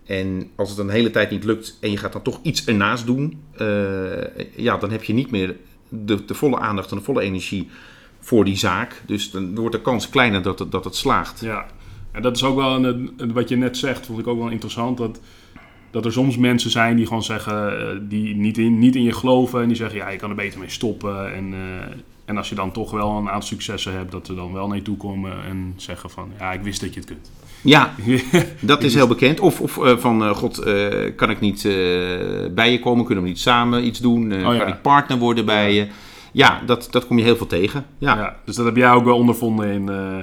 En 0.06 0.50
als 0.56 0.70
het 0.70 0.78
een 0.78 0.88
hele 0.90 1.10
tijd 1.10 1.30
niet 1.30 1.44
lukt 1.44 1.78
en 1.80 1.90
je 1.90 1.96
gaat 1.96 2.12
dan 2.12 2.22
toch 2.22 2.38
iets 2.42 2.64
ernaast 2.64 3.06
doen, 3.06 3.42
ja, 4.56 4.76
dan 4.76 4.90
heb 4.90 5.04
je 5.04 5.12
niet 5.12 5.30
meer 5.30 5.56
de, 5.88 6.24
de 6.24 6.34
volle 6.34 6.58
aandacht 6.58 6.90
en 6.90 6.96
de 6.96 7.02
volle 7.02 7.22
energie 7.22 7.68
voor 8.24 8.44
die 8.44 8.56
zaak. 8.56 9.02
Dus 9.06 9.30
dan 9.30 9.54
wordt 9.54 9.74
de 9.74 9.80
kans 9.82 10.08
kleiner 10.08 10.42
dat 10.42 10.58
het, 10.58 10.72
dat 10.72 10.84
het 10.84 10.96
slaagt. 10.96 11.40
Ja, 11.40 11.66
en 12.12 12.22
dat 12.22 12.36
is 12.36 12.44
ook 12.44 12.56
wel 12.56 12.84
een, 12.84 13.12
een- 13.16 13.32
wat 13.32 13.48
je 13.48 13.56
net 13.56 13.76
zegt, 13.76 14.06
vond 14.06 14.18
ik 14.18 14.26
ook 14.26 14.38
wel 14.38 14.48
interessant. 14.48 14.98
Dat, 14.98 15.20
dat 15.90 16.04
er 16.04 16.12
soms 16.12 16.36
mensen 16.36 16.70
zijn 16.70 16.96
die 16.96 17.06
gewoon 17.06 17.22
zeggen, 17.22 17.78
eh, 17.80 17.96
die 18.02 18.36
niet 18.36 18.58
in, 18.58 18.78
niet 18.78 18.96
in 18.96 19.02
je 19.02 19.12
geloven. 19.12 19.60
En 19.62 19.66
die 19.68 19.76
zeggen, 19.76 19.98
ja, 19.98 20.08
je 20.08 20.18
kan 20.18 20.30
er 20.30 20.36
beter 20.36 20.58
mee 20.58 20.70
stoppen. 20.70 21.34
En, 21.34 21.52
eh, 21.52 21.94
en 22.24 22.36
als 22.36 22.48
je 22.48 22.54
dan 22.54 22.72
toch 22.72 22.90
wel 22.90 23.10
een 23.10 23.28
aantal 23.28 23.48
successen 23.48 23.92
hebt, 23.92 24.12
dat 24.12 24.26
ze 24.26 24.34
dan 24.34 24.52
wel 24.52 24.66
naar 24.66 24.76
je 24.76 24.82
toe 24.82 24.96
komen 24.96 25.32
en 25.48 25.72
zeggen 25.76 26.10
van, 26.10 26.30
ja, 26.38 26.52
ik 26.52 26.62
wist 26.62 26.80
dat 26.80 26.94
je 26.94 27.00
het 27.00 27.08
kunt. 27.08 27.30
Ja, 27.62 27.94
Dat 28.60 28.82
is 28.82 28.94
heel 28.94 29.06
bekend. 29.06 29.40
Of, 29.40 29.60
of 29.60 29.78
eh, 29.84 29.96
van, 29.96 30.34
god, 30.34 30.62
kan 31.16 31.30
ik 31.30 31.40
niet 31.40 31.62
bij 32.54 32.72
je 32.72 32.78
komen? 32.80 33.04
Kunnen 33.04 33.24
we 33.24 33.30
niet 33.30 33.40
samen 33.40 33.86
iets 33.86 33.98
doen? 34.00 34.32
Oh, 34.32 34.54
ja. 34.54 34.58
Kan 34.58 34.68
ik 34.68 34.82
partner 34.82 35.18
worden 35.18 35.44
bij 35.44 35.74
je? 35.74 35.86
Ja, 36.34 36.62
dat, 36.66 36.88
dat 36.90 37.06
kom 37.06 37.18
je 37.18 37.24
heel 37.24 37.36
veel 37.36 37.46
tegen. 37.46 37.86
Ja. 37.98 38.16
Ja. 38.16 38.36
dus 38.44 38.56
dat 38.56 38.64
heb 38.66 38.76
jij 38.76 38.90
ook 38.90 39.04
wel 39.04 39.16
ondervonden 39.16 39.70
in, 39.70 39.88
eh, 39.88 40.16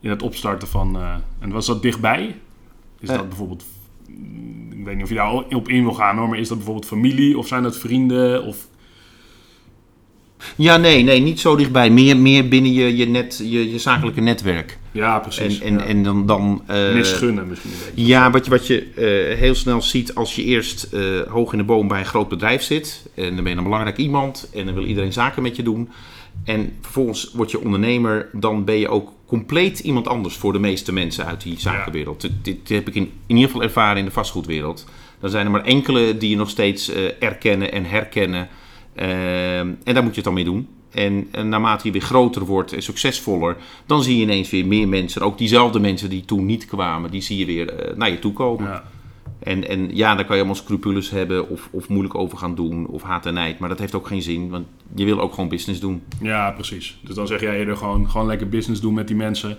in 0.00 0.10
het 0.10 0.22
opstarten 0.22 0.68
van... 0.68 0.96
eh, 0.96 1.14
en 1.38 1.50
was 1.50 1.66
dat 1.66 1.82
dichtbij? 1.82 2.34
Is 3.00 3.08
Eh. 3.08 3.16
dat 3.16 3.28
bijvoorbeeld... 3.28 3.64
Ik 4.70 4.84
weet 4.84 4.94
niet 4.94 5.02
of 5.04 5.08
je 5.08 5.14
daar 5.14 5.32
op 5.32 5.68
in 5.68 5.82
wil 5.82 5.92
gaan 5.92 6.16
hoor, 6.16 6.28
maar 6.28 6.38
is 6.38 6.48
dat 6.48 6.56
bijvoorbeeld 6.56 6.86
familie 6.86 7.38
of 7.38 7.46
zijn 7.46 7.62
dat 7.62 7.76
vrienden? 7.78 8.44
Of, 8.44 8.68
ja, 10.56 10.76
nee, 10.76 11.02
nee, 11.02 11.20
niet 11.20 11.40
zo 11.40 11.56
dichtbij. 11.56 11.90
Meer, 11.90 12.16
meer 12.16 12.48
binnen 12.48 12.72
je, 12.72 12.96
je, 12.96 13.06
net, 13.06 13.38
je, 13.44 13.70
je 13.70 13.78
zakelijke 13.78 14.20
netwerk. 14.20 14.78
Ja, 14.94 15.18
precies. 15.18 15.60
En, 15.60 15.66
en, 15.66 15.78
ja. 15.78 15.84
en 15.84 16.02
dan... 16.02 16.26
dan 16.26 16.62
eh, 16.66 16.94
Misgunnen 16.94 17.48
misschien 17.48 17.70
een 17.70 17.76
beetje. 17.94 18.06
Ja, 18.06 18.30
wat 18.30 18.44
je, 18.44 18.50
wat 18.50 18.66
je 18.66 18.90
eh, 18.94 19.38
heel 19.38 19.54
snel 19.54 19.82
ziet 19.82 20.14
als 20.14 20.36
je 20.36 20.44
eerst 20.44 20.82
eh, 20.82 21.20
hoog 21.28 21.52
in 21.52 21.58
de 21.58 21.64
boom 21.64 21.88
bij 21.88 21.98
een 21.98 22.06
groot 22.06 22.28
bedrijf 22.28 22.62
zit. 22.62 23.06
En 23.14 23.34
dan 23.34 23.44
ben 23.44 23.52
je 23.52 23.58
een 23.58 23.64
belangrijk 23.64 23.96
iemand 23.96 24.50
en 24.54 24.64
dan 24.64 24.74
wil 24.74 24.84
iedereen 24.84 25.12
zaken 25.12 25.42
met 25.42 25.56
je 25.56 25.62
doen. 25.62 25.88
En 26.44 26.72
vervolgens 26.80 27.30
word 27.32 27.50
je 27.50 27.60
ondernemer, 27.60 28.28
dan 28.32 28.64
ben 28.64 28.78
je 28.78 28.88
ook 28.88 29.12
compleet 29.26 29.78
iemand 29.78 30.08
anders 30.08 30.36
voor 30.36 30.52
de 30.52 30.58
meeste 30.58 30.92
mensen 30.92 31.26
uit 31.26 31.42
die 31.42 31.60
zakenwereld. 31.60 32.20
Dit, 32.20 32.32
dit 32.42 32.68
heb 32.68 32.88
ik 32.88 32.94
in, 32.94 33.02
in 33.26 33.36
ieder 33.36 33.50
geval 33.50 33.62
ervaren 33.62 33.98
in 33.98 34.04
de 34.04 34.10
vastgoedwereld. 34.10 34.86
Dan 35.20 35.30
zijn 35.30 35.44
er 35.44 35.52
maar 35.52 35.64
enkele 35.64 36.16
die 36.18 36.30
je 36.30 36.36
nog 36.36 36.50
steeds 36.50 36.92
erkennen 37.18 37.72
en 37.72 37.84
herkennen. 37.84 38.48
Ehm, 38.94 39.68
en 39.84 39.94
daar 39.94 40.02
moet 40.02 40.14
je 40.14 40.20
het 40.20 40.24
dan 40.24 40.34
mee 40.34 40.44
doen. 40.44 40.68
En, 40.94 41.28
en 41.30 41.48
naarmate 41.48 41.86
je 41.86 41.92
weer 41.92 42.02
groter 42.02 42.44
wordt 42.44 42.72
en 42.72 42.82
succesvoller, 42.82 43.56
dan 43.86 44.02
zie 44.02 44.16
je 44.16 44.22
ineens 44.22 44.50
weer 44.50 44.66
meer 44.66 44.88
mensen. 44.88 45.22
Ook 45.22 45.38
diezelfde 45.38 45.80
mensen 45.80 46.10
die 46.10 46.24
toen 46.24 46.46
niet 46.46 46.66
kwamen, 46.66 47.10
die 47.10 47.22
zie 47.22 47.38
je 47.38 47.44
weer 47.46 47.74
eh, 47.74 47.96
naar 47.96 48.10
je 48.10 48.18
toe 48.18 48.32
komen. 48.32 48.68
Ja. 48.68 48.84
En, 49.38 49.68
en 49.68 49.96
ja, 49.96 50.14
daar 50.14 50.24
kan 50.24 50.36
je 50.36 50.42
allemaal 50.42 50.62
scrupules 50.62 51.10
hebben 51.10 51.48
of, 51.48 51.68
of 51.72 51.88
moeilijk 51.88 52.14
over 52.14 52.38
gaan 52.38 52.54
doen 52.54 52.86
of 52.86 53.02
haat 53.02 53.26
en 53.26 53.34
nijd. 53.34 53.58
Maar 53.58 53.68
dat 53.68 53.78
heeft 53.78 53.94
ook 53.94 54.06
geen 54.06 54.22
zin, 54.22 54.48
want 54.48 54.66
je 54.94 55.04
wil 55.04 55.20
ook 55.20 55.34
gewoon 55.34 55.48
business 55.48 55.80
doen. 55.80 56.02
ja, 56.20 56.50
precies. 56.50 56.98
Dus 57.02 57.14
dan 57.14 57.26
zeg 57.26 57.40
jij 57.40 57.58
eerder 57.58 57.76
gewoon, 57.76 58.10
gewoon 58.10 58.26
lekker 58.26 58.48
business 58.48 58.80
doen 58.80 58.94
met 58.94 59.06
die 59.06 59.16
mensen. 59.16 59.58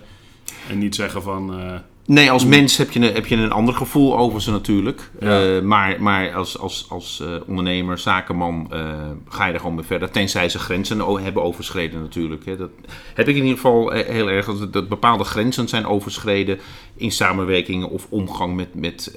En 0.68 0.78
niet 0.78 0.94
zeggen 0.94 1.22
van... 1.22 1.60
eh, 1.60 1.74
Nee, 2.06 2.30
als 2.30 2.44
mens 2.44 2.76
heb 2.76 2.90
je, 2.90 3.00
een, 3.00 3.14
heb 3.14 3.26
je 3.26 3.36
een 3.36 3.52
ander 3.52 3.74
gevoel 3.74 4.18
over 4.18 4.42
ze 4.42 4.50
natuurlijk. 4.50 5.10
Ja. 5.20 5.56
Eh, 5.56 5.62
maar 5.62 6.02
maar 6.02 6.34
als, 6.34 6.58
als, 6.58 6.86
als 6.88 7.20
eh, 7.20 7.28
ondernemer, 7.46 7.98
zakenman, 7.98 8.66
eh, 8.70 8.94
ga 9.28 9.46
je 9.46 9.52
er 9.52 9.60
gewoon 9.60 9.74
mee 9.74 9.84
verder. 9.84 10.10
Tenzij 10.10 10.48
ze 10.48 10.58
grenzen 10.58 11.22
hebben 11.22 11.42
overschreden 11.42 12.00
natuurlijk. 12.00 12.44
Hè. 12.44 12.56
Dat 12.56 12.70
heb 13.14 13.28
ik 13.28 13.36
in 13.36 13.42
ieder 13.42 13.56
geval 13.56 13.90
heel 13.90 14.30
erg. 14.30 14.46
Dat, 14.46 14.72
dat 14.72 14.88
bepaalde 14.88 15.24
grenzen 15.24 15.68
zijn 15.68 15.86
overschreden 15.86 16.58
in 16.96 17.12
samenwerkingen 17.12 17.90
of 17.90 18.06
omgang 18.08 18.56
met, 18.56 18.74
met, 18.74 19.14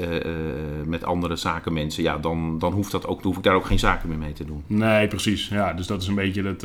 met 0.86 1.04
andere 1.04 1.36
zakenmensen. 1.36 2.04
Ja, 2.04 2.18
dan, 2.18 2.60
dan, 2.60 2.74
hoeft 2.74 2.92
dat 2.92 3.08
ook, 3.08 3.18
dan 3.18 3.28
hoef 3.28 3.38
ik 3.38 3.44
daar 3.44 3.56
ook 3.56 3.66
geen 3.66 3.80
zaken 3.80 4.10
meer 4.10 4.18
mee 4.18 4.34
te 4.34 4.46
doen. 4.46 4.64
nee, 4.68 5.08
precies. 5.08 5.48
Ja, 5.48 5.74
dus 5.74 5.88
dat 5.88 6.02
is 6.02 6.08
een 6.08 6.16
beetje 6.16 6.44
het, 6.44 6.62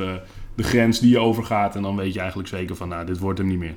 de 0.54 0.62
grens 0.62 1.00
die 1.00 1.10
je 1.10 1.18
overgaat. 1.18 1.76
En 1.76 1.82
dan 1.82 1.96
weet 1.96 2.12
je 2.12 2.18
eigenlijk 2.18 2.48
zeker 2.48 2.76
van, 2.76 2.88
nou, 2.88 3.06
dit 3.06 3.18
wordt 3.18 3.38
hem 3.38 3.48
niet 3.48 3.58
meer. 3.58 3.74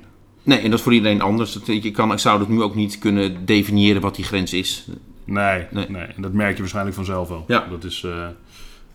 Nee, 0.48 0.58
en 0.58 0.70
dat 0.70 0.78
is 0.78 0.84
voor 0.84 0.94
iedereen 0.94 1.20
anders. 1.20 1.58
Je 1.64 1.90
kan, 1.90 2.12
ik 2.12 2.18
zou 2.18 2.38
dat 2.38 2.48
nu 2.48 2.62
ook 2.62 2.74
niet 2.74 2.98
kunnen 2.98 3.46
definiëren 3.46 4.02
wat 4.02 4.14
die 4.14 4.24
grens 4.24 4.52
is. 4.52 4.86
Nee, 5.24 5.66
nee. 5.70 5.86
Nee. 5.88 6.02
En 6.02 6.22
dat 6.22 6.32
merk 6.32 6.52
je 6.52 6.58
waarschijnlijk 6.58 6.96
vanzelf 6.96 7.28
wel. 7.28 7.44
Ja. 7.46 7.66
Dat 7.70 7.84
is... 7.84 8.02
eh, 8.04 8.26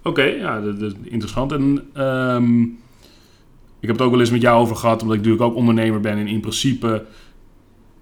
Oké, 0.03 0.23
ja, 0.23 0.61
dat, 0.61 0.81
is 0.81 0.91
interessant. 1.03 1.51
En 1.51 1.85
ehm, 1.93 2.61
ik 3.79 3.87
heb 3.87 3.89
het 3.89 4.01
ook 4.01 4.11
wel 4.11 4.19
eens 4.19 4.31
met 4.31 4.41
jou 4.41 4.61
over 4.61 4.75
gehad, 4.75 5.01
omdat 5.01 5.17
ik 5.17 5.23
natuurlijk 5.23 5.51
ook 5.51 5.57
ondernemer 5.57 5.99
ben. 5.99 6.17
En 6.17 6.27
in 6.27 6.39
principe 6.39 7.05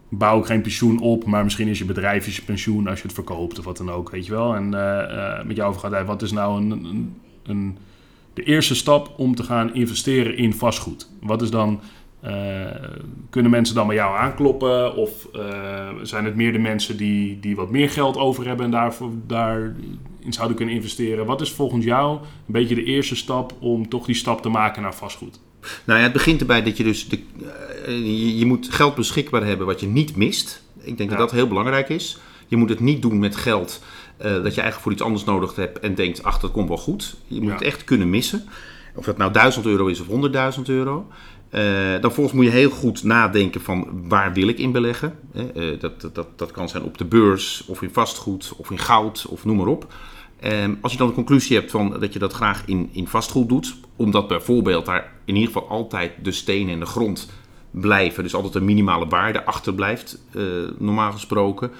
bouw 0.09 0.39
ik 0.39 0.45
geen 0.45 0.61
pensioen 0.61 0.99
op, 0.99 1.25
maar 1.25 1.43
misschien 1.43 1.67
is 1.67 1.77
je 1.77 1.85
bedrijf 1.85 2.27
is 2.27 2.35
je 2.35 2.41
pensioen 2.41 2.87
als 2.87 2.97
je 2.97 3.05
het 3.05 3.13
verkoopt 3.13 3.59
of 3.59 3.65
wat 3.65 3.77
dan 3.77 3.91
ook, 3.91 4.09
weet 4.09 4.25
je 4.25 4.31
wel. 4.31 4.55
En 4.55 4.73
eh, 4.73 5.37
eh, 5.39 5.45
met 5.45 5.55
jou 5.55 5.69
over 5.69 5.89
gehad, 5.89 6.05
wat 6.05 6.21
is 6.21 6.31
nou 6.31 6.61
een, 6.61 6.71
een, 6.71 7.15
een, 7.43 7.77
de 8.33 8.43
eerste 8.43 8.75
stap 8.75 9.13
om 9.17 9.35
te 9.35 9.43
gaan 9.43 9.73
investeren 9.73 10.37
in 10.37 10.53
vastgoed? 10.53 11.09
Wat 11.21 11.41
is 11.41 11.49
dan... 11.49 11.79
eh, 12.21 12.65
kunnen 13.29 13.51
mensen 13.51 13.75
dan 13.75 13.87
bij 13.87 13.95
jou 13.95 14.17
aankloppen? 14.17 14.95
Of 14.95 15.27
eh, 15.33 15.87
zijn 16.01 16.25
het 16.25 16.35
meer 16.35 16.51
de 16.51 16.59
mensen 16.59 16.97
die, 16.97 17.39
die 17.39 17.55
wat 17.55 17.69
meer 17.71 17.89
geld 17.89 18.17
over 18.17 18.47
hebben 18.47 18.65
en 18.65 18.71
daarvoor, 18.71 19.09
daarin 19.27 20.03
zouden 20.29 20.57
kunnen 20.57 20.75
investeren? 20.75 21.25
Wat 21.25 21.41
is 21.41 21.51
volgens 21.51 21.85
jou 21.85 22.17
een 22.17 22.21
beetje 22.53 22.75
de 22.75 22.83
eerste 22.83 23.15
stap 23.15 23.53
om 23.59 23.89
toch 23.89 24.05
die 24.05 24.15
stap 24.15 24.41
te 24.41 24.49
maken 24.49 24.81
naar 24.81 24.95
vastgoed? 24.95 25.39
Nou 25.83 25.97
ja, 25.99 26.05
het 26.05 26.13
begint 26.13 26.39
erbij 26.41 26.63
dat 26.63 26.77
je 26.77 26.83
dus 26.83 27.09
de, 27.09 27.19
eh, 27.85 27.97
je, 27.97 28.37
je 28.37 28.45
moet 28.45 28.67
geld 28.71 28.95
beschikbaar 28.95 29.45
hebben 29.45 29.65
wat 29.65 29.79
je 29.79 29.87
niet 29.87 30.15
mist. 30.15 30.63
Ik 30.81 30.97
denk 30.97 31.09
Ja. 31.09 31.17
dat 31.17 31.29
dat 31.29 31.31
heel 31.37 31.47
belangrijk 31.47 31.89
is. 31.89 32.17
Je 32.47 32.57
moet 32.57 32.69
het 32.69 32.79
niet 32.79 33.01
doen 33.01 33.19
met 33.19 33.35
geld 33.35 33.81
dat 34.17 34.27
je 34.55 34.61
eigenlijk 34.61 34.79
voor 34.79 34.91
iets 34.91 35.01
anders 35.01 35.23
nodig 35.23 35.55
hebt 35.55 35.79
en 35.79 35.95
denkt, 35.95 36.23
ach, 36.23 36.39
dat 36.39 36.51
komt 36.51 36.67
wel 36.67 36.77
goed. 36.77 37.15
Je 37.27 37.39
moet 37.39 37.47
Ja. 37.49 37.53
het 37.53 37.63
echt 37.63 37.83
kunnen 37.83 38.09
missen. 38.09 38.43
of 38.95 39.05
dat 39.05 39.17
nou 39.17 39.31
1000 39.31 39.65
euro 39.65 39.85
is 39.87 39.99
of 39.99 40.07
100.000 40.07 40.69
euro. 40.69 41.07
Dan 42.01 42.11
volgens 42.11 42.35
moet 42.35 42.45
je 42.45 42.51
heel 42.51 42.69
goed 42.69 43.03
nadenken 43.03 43.61
van 43.61 43.87
waar 44.07 44.33
wil 44.33 44.47
ik 44.47 44.57
in 44.57 44.71
beleggen. 44.71 45.15
dat, 45.79 46.09
dat, 46.13 46.27
dat 46.35 46.51
kan 46.51 46.69
zijn 46.69 46.83
op 46.83 46.97
de 46.97 47.05
beurs 47.05 47.63
of 47.67 47.81
in 47.81 47.89
vastgoed 47.93 48.53
of 48.57 48.71
in 48.71 48.79
goud 48.79 49.25
of 49.29 49.45
noem 49.45 49.57
maar 49.57 49.67
op. 49.67 49.93
Um, 50.43 50.77
als 50.81 50.91
je 50.91 50.97
dan 50.97 51.07
de 51.07 51.13
conclusie 51.13 51.57
hebt 51.57 51.71
van 51.71 51.99
dat 51.99 52.13
je 52.13 52.19
dat 52.19 52.33
graag 52.33 52.63
in, 52.65 52.89
in 52.91 53.07
vastgoed 53.07 53.49
doet, 53.49 53.75
omdat 53.95 54.27
bijvoorbeeld 54.27 54.85
daar 54.85 55.11
in 55.25 55.35
ieder 55.35 55.53
geval 55.53 55.69
altijd 55.69 56.11
de 56.23 56.31
stenen 56.31 56.73
en 56.73 56.79
de 56.79 56.85
grond 56.85 57.29
blijven, 57.71 58.23
dus 58.23 58.35
altijd 58.35 58.55
een 58.55 58.65
minimale 58.65 59.07
waarde 59.07 59.45
achterblijft, 59.45 60.21
uh, 60.31 60.43
normaal 60.77 61.11
gesproken, 61.11 61.71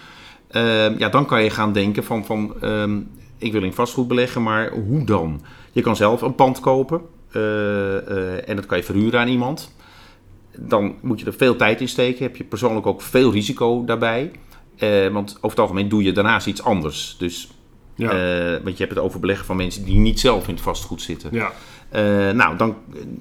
uh, 0.51 0.97
ja, 0.97 1.09
dan 1.09 1.25
kan 1.25 1.43
je 1.43 1.49
gaan 1.49 1.73
denken 1.73 2.03
van, 2.03 2.25
van 2.25 2.53
um, 2.63 3.09
ik 3.37 3.51
wil 3.51 3.63
in 3.63 3.73
vastgoed 3.73 4.07
beleggen, 4.07 4.43
maar 4.43 4.71
hoe 4.71 5.03
dan? 5.03 5.41
Je 5.71 5.81
kan 5.81 5.95
zelf 5.95 6.21
een 6.21 6.35
pand 6.35 6.59
kopen 6.59 7.01
uh, 7.01 7.20
en 8.45 8.55
dat 8.55 8.65
kan 8.65 8.77
je 8.77 8.83
verhuren 8.83 9.19
aan 9.19 9.27
iemand. 9.27 9.75
Dan 10.57 10.95
moet 11.01 11.19
je 11.19 11.25
er 11.25 11.33
veel 11.33 11.55
tijd 11.55 11.81
in 11.81 11.89
steken, 11.89 12.23
heb 12.23 12.35
je 12.35 12.43
persoonlijk 12.43 12.85
ook 12.85 13.01
veel 13.01 13.31
risico 13.31 13.85
daarbij. 13.85 14.31
want 15.11 15.35
over 15.35 15.49
het 15.49 15.59
algemeen 15.59 15.89
doe 15.89 16.03
je 16.03 16.11
daarnaast 16.11 16.47
iets 16.47 16.63
anders. 16.63 17.15
Dus 17.17 17.49
ja. 18.01 18.53
Uh, 18.55 18.63
want 18.63 18.77
je 18.77 18.83
hebt 18.83 18.95
het 18.95 19.05
over 19.05 19.19
beleggen 19.19 19.45
van 19.45 19.55
mensen 19.55 19.83
die 19.83 19.97
niet 19.97 20.19
zelf 20.19 20.47
in 20.47 20.53
het 20.53 20.63
vastgoed 20.63 21.01
zitten. 21.01 21.29
Ja. 21.33 21.51
Uh, 21.95 22.35
nou, 22.35 22.57
dan, 22.57 22.75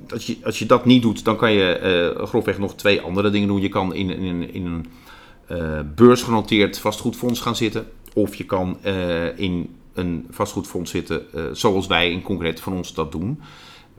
als, 0.08 0.26
je, 0.26 0.36
als 0.44 0.58
je 0.58 0.66
dat 0.66 0.84
niet 0.84 1.02
doet, 1.02 1.24
dan 1.24 1.36
kan 1.36 1.52
je 1.52 2.14
uh, 2.18 2.26
grofweg 2.26 2.58
nog 2.58 2.74
twee 2.74 3.00
andere 3.00 3.30
dingen 3.30 3.48
doen. 3.48 3.60
Je 3.60 3.68
kan 3.68 3.94
in, 3.94 4.10
in, 4.10 4.54
in 4.54 4.66
een 4.66 4.86
beursgenoteerd 5.94 6.78
vastgoedfonds 6.78 7.40
gaan 7.40 7.56
zitten. 7.56 7.86
Of 8.14 8.34
je 8.34 8.44
kan 8.44 8.78
in 9.36 9.76
een 9.94 10.26
vastgoedfonds 10.30 10.90
zitten 10.90 11.22
zoals 11.52 11.86
wij 11.86 12.10
in 12.10 12.22
concreet 12.22 12.60
van 12.60 12.72
ons 12.72 12.94
dat 12.94 13.12
doen. 13.12 13.40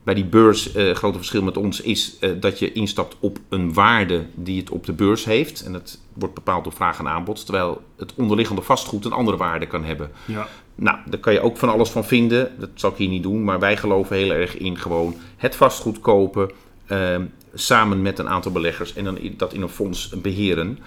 Bij 0.03 0.13
die 0.13 0.25
beurs, 0.25 0.73
het 0.73 0.97
grote 0.97 1.17
verschil 1.17 1.43
met 1.43 1.57
ons 1.57 1.81
is 1.81 2.19
dat 2.39 2.59
je 2.59 2.71
instapt 2.71 3.15
op 3.19 3.39
een 3.49 3.73
waarde 3.73 4.25
die 4.35 4.59
het 4.59 4.69
op 4.69 4.85
de 4.85 4.93
beurs 4.93 5.25
heeft. 5.25 5.61
En 5.61 5.71
dat 5.71 5.99
wordt 6.13 6.33
bepaald 6.33 6.63
door 6.63 6.73
vraag 6.73 6.99
en 6.99 7.07
aanbod. 7.07 7.45
Terwijl 7.45 7.81
het 7.97 8.13
onderliggende 8.15 8.61
vastgoed 8.61 9.05
een 9.05 9.11
andere 9.11 9.37
waarde 9.37 9.67
kan 9.67 9.83
hebben. 9.83 10.11
Ja. 10.25 10.47
Nou, 10.75 10.97
daar 11.05 11.19
kan 11.19 11.33
je 11.33 11.39
ook 11.39 11.57
van 11.57 11.69
alles 11.69 11.89
van 11.89 12.05
vinden. 12.05 12.51
Dat 12.59 12.69
zal 12.73 12.91
ik 12.91 12.97
hier 12.97 13.07
niet 13.07 13.23
doen. 13.23 13.43
Maar 13.43 13.59
wij 13.59 13.77
geloven 13.77 14.15
heel 14.15 14.31
erg 14.31 14.57
in 14.57 14.77
gewoon 14.77 15.15
het 15.37 15.55
vastgoed 15.55 15.99
kopen. 15.99 16.51
Ehm, 16.87 17.25
samen 17.53 18.01
met 18.01 18.19
een 18.19 18.29
aantal 18.29 18.51
beleggers. 18.51 18.93
En 18.93 19.03
dan 19.03 19.17
dat 19.37 19.53
in 19.53 19.61
een 19.61 19.69
fonds 19.69 20.09
beheren. 20.09 20.79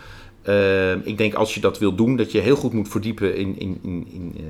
Ehm, 0.43 0.99
ik 1.05 1.19
denk 1.19 1.35
als 1.35 1.55
je 1.55 1.61
dat 1.61 1.79
wil 1.79 1.95
doen, 1.95 2.17
dat 2.17 2.33
je 2.33 2.41
heel 2.41 2.57
goed 2.57 2.73
moet 2.73 2.89
verdiepen 2.89 3.37
in, 3.37 3.59
in, 3.59 3.79
in, 3.83 4.07
in, 4.11 4.35
uh, 4.37 4.47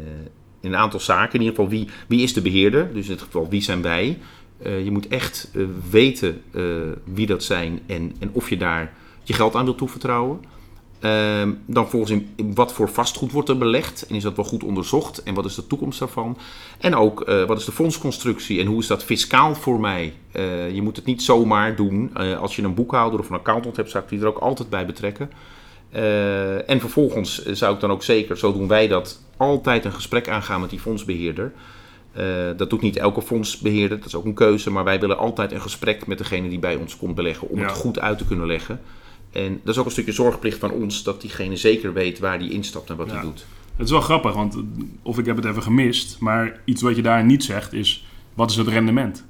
in 0.61 0.72
een 0.72 0.77
aantal 0.77 1.00
zaken. 1.00 1.35
In 1.35 1.44
ieder 1.44 1.55
geval, 1.55 1.70
wie, 1.70 1.88
wie 2.09 2.22
is 2.22 2.33
de 2.33 2.42
beheerder? 2.42 2.94
Dus 2.94 3.05
in 3.05 3.12
dit 3.12 3.22
geval, 3.22 3.48
wie 3.48 3.62
zijn 3.62 3.83
wij? 3.83 4.18
Uh, 4.66 4.85
je 4.85 4.90
moet 4.90 5.09
echt 5.09 5.50
uh, 5.53 5.66
weten 5.90 6.42
wie 7.05 7.27
dat 7.27 7.42
zijn 7.42 7.81
en, 7.87 8.12
en 8.18 8.31
of 8.33 8.48
je 8.48 8.57
daar 8.57 8.92
je 9.22 9.33
geld 9.33 9.55
aan 9.55 9.64
wilt 9.64 9.79
toevertrouwen. 9.79 10.40
Ehm, 11.00 11.53
dan 11.66 11.88
volgens 11.88 12.11
in, 12.11 12.53
wat 12.55 12.72
voor 12.72 12.88
vastgoed 12.88 13.33
wordt 13.33 13.48
er 13.48 13.59
belegd 13.59 14.07
en 14.07 14.14
is 14.14 14.22
dat 14.22 14.37
wel 14.37 14.44
goed 14.44 14.64
onderzocht 14.64 15.22
en 15.22 15.35
wat 15.35 15.44
is 15.44 15.55
de 15.55 15.66
toekomst 15.66 15.98
daarvan? 15.98 16.38
En 16.79 16.94
ook 16.94 17.24
wat 17.46 17.59
is 17.59 17.64
de 17.64 17.72
fondsconstructie 17.72 18.61
en 18.61 18.66
hoe 18.66 18.81
is 18.81 18.87
dat 18.87 19.05
fiscaal 19.05 19.55
voor 19.55 19.81
mij? 19.81 20.12
Je 20.72 20.81
moet 20.83 20.96
het 20.96 21.05
niet 21.05 21.22
zomaar 21.22 21.77
doen. 21.77 22.14
Als 22.40 22.57
je 22.57 22.62
een 22.62 22.74
boekhouder 22.74 23.20
of 23.20 23.29
een 23.29 23.37
accountant 23.37 23.77
hebt, 23.77 23.90
zou 23.90 24.05
ik 24.05 24.11
die 24.11 24.20
er 24.20 24.27
ook 24.27 24.38
altijd 24.38 24.70
bij 24.70 24.87
betrekken. 24.87 25.31
en 26.66 26.81
vervolgens 26.81 27.44
zou 27.44 27.74
ik 27.74 27.81
dan 27.81 27.90
ook 27.90 28.03
zeker, 28.03 28.38
zo 28.38 28.53
doen 28.53 28.68
wij 28.68 28.88
dat, 28.88 29.20
altijd 29.37 29.85
een 29.85 29.92
gesprek 29.92 30.29
aangaan 30.29 30.61
met 30.61 30.70
die 30.70 30.81
fondsbeheerder. 30.81 31.53
Dat 32.57 32.70
doet 32.70 32.81
niet 32.81 32.96
elke 32.96 33.22
fondsbeheerder, 33.22 33.98
dat 33.98 34.07
is 34.07 34.14
ook 34.14 34.24
een 34.24 34.35
keuze, 34.35 34.70
maar 34.70 34.85
wij 34.85 35.00
willen 35.00 35.18
altijd 35.18 35.53
een 35.53 35.61
gesprek 35.61 36.07
met 36.07 36.18
degene 36.18 36.48
die 36.48 36.59
bij 36.59 36.74
ons 36.77 36.96
komt 36.96 37.14
beleggen 37.14 37.48
om 37.48 37.59
het 37.59 37.70
goed 37.70 37.98
uit 37.98 38.18
te 38.18 38.24
kunnen 38.24 38.46
leggen. 38.46 38.81
En 39.33 39.61
dat 39.64 39.74
is 39.74 39.81
ook 39.81 39.87
een 39.87 39.90
stukje 39.90 40.12
zorgplicht 40.12 40.59
van 40.59 40.70
ons, 40.70 41.03
dat 41.03 41.20
diegene 41.20 41.57
zeker 41.57 41.92
weet 41.92 42.18
waar 42.18 42.38
die 42.38 42.50
instapt 42.50 42.90
en 42.90 42.96
wat 42.96 43.11
hij 43.11 43.20
doet. 43.20 43.46
Het 43.77 43.87
is 43.87 43.92
wel 43.92 44.00
grappig, 44.00 44.35
want 44.35 44.57
of 45.03 45.18
ik 45.18 45.27
heb 45.27 45.37
het 45.37 45.44
even 45.44 45.62
gemist, 45.62 46.16
maar 46.20 46.61
iets 46.64 46.83
wat 46.83 46.96
je 46.96 47.03
daar 47.03 47.24
niet 47.24 47.44
zegt 47.44 47.72
is, 47.72 48.07
wat 48.35 48.50
is 48.50 48.57
het 48.57 48.68
rendement? 48.68 49.24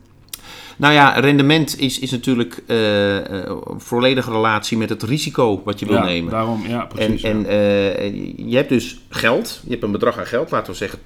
Nou 0.77 0.93
ja, 0.95 1.11
rendement 1.11 1.79
is, 1.79 1.99
is 1.99 2.11
natuurlijk 2.11 2.63
uh, 2.67 3.15
uh, 3.17 3.57
volledige 3.77 4.31
relatie 4.31 4.79
met 4.79 4.89
het 4.89 5.03
risico 5.03 5.63
wat 5.65 5.79
je 5.79 5.87
wil 5.87 5.97
ja, 5.97 6.05
nemen. 6.05 6.31
Daarom, 6.31 6.63
ja, 6.67 6.85
precies. 6.85 7.23
En, 7.23 7.47
en 7.47 8.05
uh, 8.07 8.49
je 8.51 8.57
hebt 8.57 8.69
dus 8.69 9.01
geld, 9.09 9.61
je 9.65 9.71
hebt 9.71 9.83
een 9.83 9.93
bedrag 9.93 10.19
aan 10.19 10.27
geld, 10.27 10.51
laten 10.51 10.73
we 10.73 10.79
zeggen 10.79 10.99
10.000. 10.99 11.05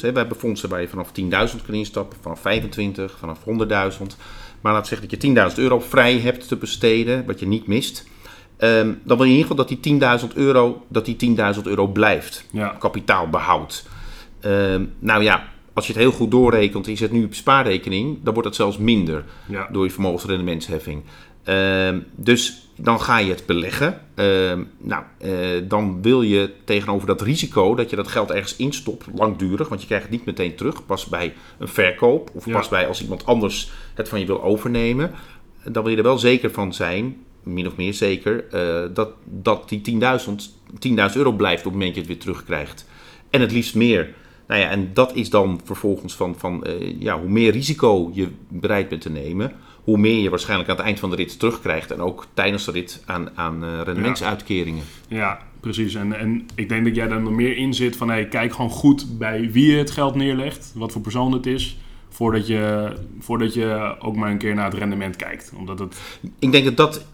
Wij 0.00 0.12
hebben 0.12 0.36
fondsen 0.36 0.68
waar 0.68 0.80
je 0.80 0.88
vanaf 0.88 1.08
10.000 1.20 1.66
kan 1.66 1.74
instappen, 1.74 2.18
vanaf 2.20 2.40
25, 2.40 3.16
vanaf 3.18 3.38
100.000. 3.38 3.46
Maar 4.60 4.72
laten 4.72 4.96
we 4.96 5.00
zeggen 5.00 5.08
dat 5.08 5.22
je 5.22 5.52
10.000 5.54 5.58
euro 5.58 5.80
vrij 5.80 6.18
hebt 6.18 6.48
te 6.48 6.56
besteden, 6.56 7.26
wat 7.26 7.40
je 7.40 7.46
niet 7.46 7.66
mist. 7.66 8.08
Um, 8.58 9.00
dan 9.04 9.16
wil 9.16 9.26
je 9.26 9.32
in 9.32 9.38
ieder 9.38 9.50
geval 9.50 9.66
dat 9.66 9.82
die 9.82 10.00
10.000 10.20 10.34
euro, 10.34 10.84
dat 10.88 11.04
die 11.04 11.36
10.000 11.56 11.62
euro 11.62 11.86
blijft. 11.86 12.44
Ja. 12.50 12.76
Kapitaalbehoud. 12.78 13.84
Um, 14.44 14.92
nou 14.98 15.22
ja, 15.22 15.48
als 15.80 15.88
je 15.88 16.00
het 16.00 16.10
heel 16.10 16.18
goed 16.18 16.30
doorrekent 16.30 16.84
en 16.84 16.90
je 16.90 16.98
zet 16.98 17.12
nu 17.12 17.24
op 17.24 17.34
spaarrekening, 17.34 18.18
dan 18.22 18.32
wordt 18.32 18.48
het 18.48 18.56
zelfs 18.56 18.78
minder 18.78 19.24
ja. 19.48 19.68
door 19.72 19.84
je 19.84 19.90
vermogensrendementsheffing. 19.90 21.02
Um, 21.44 22.06
dus 22.14 22.68
dan 22.76 23.00
ga 23.00 23.18
je 23.18 23.30
het 23.30 23.46
beleggen. 23.46 24.00
nou, 24.78 25.02
uh, 25.24 25.30
dan 25.68 26.02
wil 26.02 26.22
je 26.22 26.50
tegenover 26.64 27.06
dat 27.06 27.22
risico 27.22 27.74
dat 27.74 27.90
je 27.90 27.96
dat 27.96 28.08
geld 28.08 28.30
ergens 28.30 28.56
instopt, 28.56 29.06
langdurig, 29.14 29.68
want 29.68 29.80
je 29.80 29.86
krijgt 29.86 30.04
het 30.04 30.14
niet 30.14 30.24
meteen 30.24 30.54
terug. 30.54 30.86
Pas 30.86 31.06
bij 31.06 31.34
een 31.58 31.68
verkoop 31.68 32.30
of 32.34 32.46
ja. 32.46 32.52
pas 32.52 32.68
bij 32.68 32.86
als 32.86 33.02
iemand 33.02 33.26
anders 33.26 33.70
het 33.94 34.08
van 34.08 34.20
je 34.20 34.26
wil 34.26 34.42
overnemen. 34.42 35.10
Dan 35.64 35.82
wil 35.82 35.92
je 35.92 35.98
er 35.98 36.02
wel 36.02 36.18
zeker 36.18 36.50
van 36.50 36.74
zijn 36.74 37.16
min 37.42 37.66
of 37.66 37.76
meer 37.76 37.94
zeker, 37.94 38.44
uh, 38.54 38.94
dat, 38.94 39.10
dat 39.24 39.68
die 39.68 40.00
10.000 40.00 40.34
10.000 40.72 41.16
euro 41.16 41.32
blijft 41.32 41.66
op 41.66 41.72
het 41.72 41.80
moment 41.80 41.94
dat 41.94 41.94
je 41.94 42.00
het 42.00 42.08
weer 42.08 42.18
terugkrijgt. 42.18 42.86
En 43.30 43.40
het 43.40 43.52
liefst 43.52 43.74
meer. 43.74 44.14
Nou 44.50 44.62
ja, 44.62 44.68
en 44.68 44.90
dat 44.94 45.14
is 45.14 45.30
dan 45.30 45.60
vervolgens 45.64 46.14
van, 46.14 46.34
van 46.38 46.64
uh, 46.66 47.00
ja, 47.00 47.20
hoe 47.20 47.28
meer 47.28 47.52
risico 47.52 48.10
je 48.14 48.28
bereid 48.48 48.88
bent 48.88 49.00
te 49.00 49.10
nemen, 49.10 49.52
hoe 49.84 49.98
meer 49.98 50.22
je 50.22 50.30
waarschijnlijk 50.30 50.70
aan 50.70 50.76
het 50.76 50.84
eind 50.84 50.98
van 50.98 51.10
de 51.10 51.16
rit 51.16 51.38
terugkrijgt. 51.38 51.90
En 51.90 52.00
ook 52.00 52.26
tijdens 52.34 52.64
de 52.64 52.72
rit 52.72 53.02
aan, 53.06 53.30
aan 53.34 53.64
uh, 53.64 53.80
rendementsuitkeringen. 53.84 54.82
Ja. 55.08 55.16
ja, 55.16 55.38
precies. 55.60 55.94
En, 55.94 56.18
en 56.18 56.46
ik 56.54 56.68
denk 56.68 56.84
dat 56.84 56.94
jij 56.94 57.08
daar 57.08 57.20
nog 57.20 57.32
meer 57.32 57.56
in 57.56 57.74
zit 57.74 57.96
van 57.96 58.08
hey, 58.08 58.28
kijk 58.28 58.52
gewoon 58.52 58.70
goed 58.70 59.18
bij 59.18 59.50
wie 59.50 59.72
je 59.72 59.78
het 59.78 59.90
geld 59.90 60.14
neerlegt, 60.14 60.72
wat 60.74 60.92
voor 60.92 61.02
persoon 61.02 61.32
het 61.32 61.46
is 61.46 61.78
voordat 62.08 62.46
je, 62.46 62.92
voordat 63.18 63.54
je 63.54 63.96
ook 63.98 64.16
maar 64.16 64.30
een 64.30 64.38
keer 64.38 64.54
naar 64.54 64.70
het 64.70 64.78
rendement 64.78 65.16
kijkt. 65.16 65.52
Omdat 65.56 65.78
het... 65.78 65.96
Ik 66.38 66.52
denk 66.52 66.64
dat 66.64 66.76
dat 66.76 67.06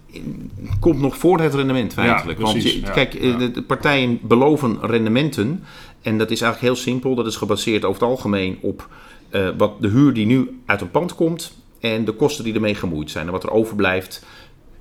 komt 0.81 1.01
nog 1.01 1.17
voor 1.17 1.41
het 1.41 1.55
rendement 1.55 1.93
feitelijk. 1.93 2.39
Ja, 2.39 2.45
Want 2.45 2.91
kijk, 2.93 3.15
eh, 3.15 3.39
de, 3.39 3.63
partijen 3.67 4.19
beloven 4.23 4.79
rendementen. 4.81 5.65
En 6.07 6.19
dat 6.19 6.31
is 6.31 6.41
eigenlijk 6.41 6.73
heel 6.73 6.83
simpel. 6.85 7.15
Dat 7.15 7.27
is 7.27 7.37
gebaseerd 7.37 7.85
over 7.85 8.01
het 8.01 8.11
algemeen 8.11 8.59
op 8.61 8.89
uh, 9.31 9.49
wat 9.57 9.83
de 9.83 9.89
huur 9.89 10.13
die 10.13 10.27
nu 10.27 10.61
uit 10.67 10.81
een 10.81 10.91
pand 10.91 11.15
komt. 11.15 11.53
En 11.81 12.05
de 12.05 12.13
kosten 12.13 12.45
die 12.45 12.55
ermee 12.55 12.75
gemoeid 12.75 13.11
zijn. 13.11 13.27
En 13.27 13.33
wat 13.33 13.43
er 13.43 13.51
overblijft, 13.51 14.25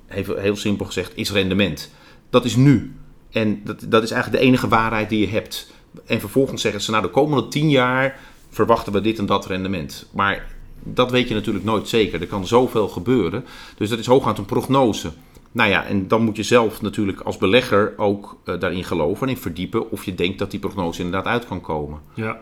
heel, 0.06 0.36
heel 0.36 0.56
simpel 0.56 0.86
gezegd, 0.86 1.12
is 1.16 1.32
rendement. 1.32 1.92
Dat 2.30 2.46
is 2.46 2.56
nu. 2.56 2.96
En 3.32 3.62
dat, 3.64 3.86
dat 3.90 4.04
is 4.04 4.12
eigenlijk 4.12 4.42
de 4.42 4.48
enige 4.48 4.68
waarheid 4.68 5.10
die 5.10 5.20
je 5.20 5.28
hebt. 5.28 5.72
En 6.06 6.20
vervolgens 6.20 6.62
zeggen 6.62 6.82
ze, 6.82 6.92
nou 6.92 7.04
de 7.04 7.10
komende 7.10 7.48
tien 7.48 7.70
jaar 7.70 8.20
verwachten 8.50 8.94
we 8.94 9.02
dit 9.02 9.20
en 9.20 9.26
dat 9.26 9.46
rendement. 9.46 10.10
Maar 10.12 10.48
dat 10.84 11.12
weet 11.12 11.28
je 11.28 11.34
natuurlijk 11.34 11.66
nooit 11.66 11.88
zeker. 11.88 12.22
Er 12.22 12.28
kan 12.28 12.48
zoveel 12.48 12.88
gebeuren. 12.88 13.46
Dus 13.78 13.90
dat 13.90 14.00
is 14.00 14.06
hooguit 14.06 14.38
een 14.38 14.46
prognose. 14.46 15.12
Nou 15.56 15.70
ja, 15.70 15.86
en 15.86 16.08
dan 16.08 16.24
moet 16.24 16.36
je 16.36 16.44
zelf 16.44 16.82
natuurlijk 16.82 17.20
als 17.20 17.38
belegger 17.38 17.94
ook 17.98 18.38
uh, 18.46 18.60
daarin 18.60 18.84
geloven 18.84 19.28
en 19.28 19.34
in 19.34 19.42
verdiepen 19.42 19.92
of 19.92 20.04
je 20.04 20.16
denkt 20.16 20.40
dat 20.40 20.52
die 20.52 20.60
prognose 20.60 21.04
inderdaad 21.04 21.34
uit 21.34 21.48
kan 21.48 21.62
komen. 21.62 22.00
Ja. 22.14 22.38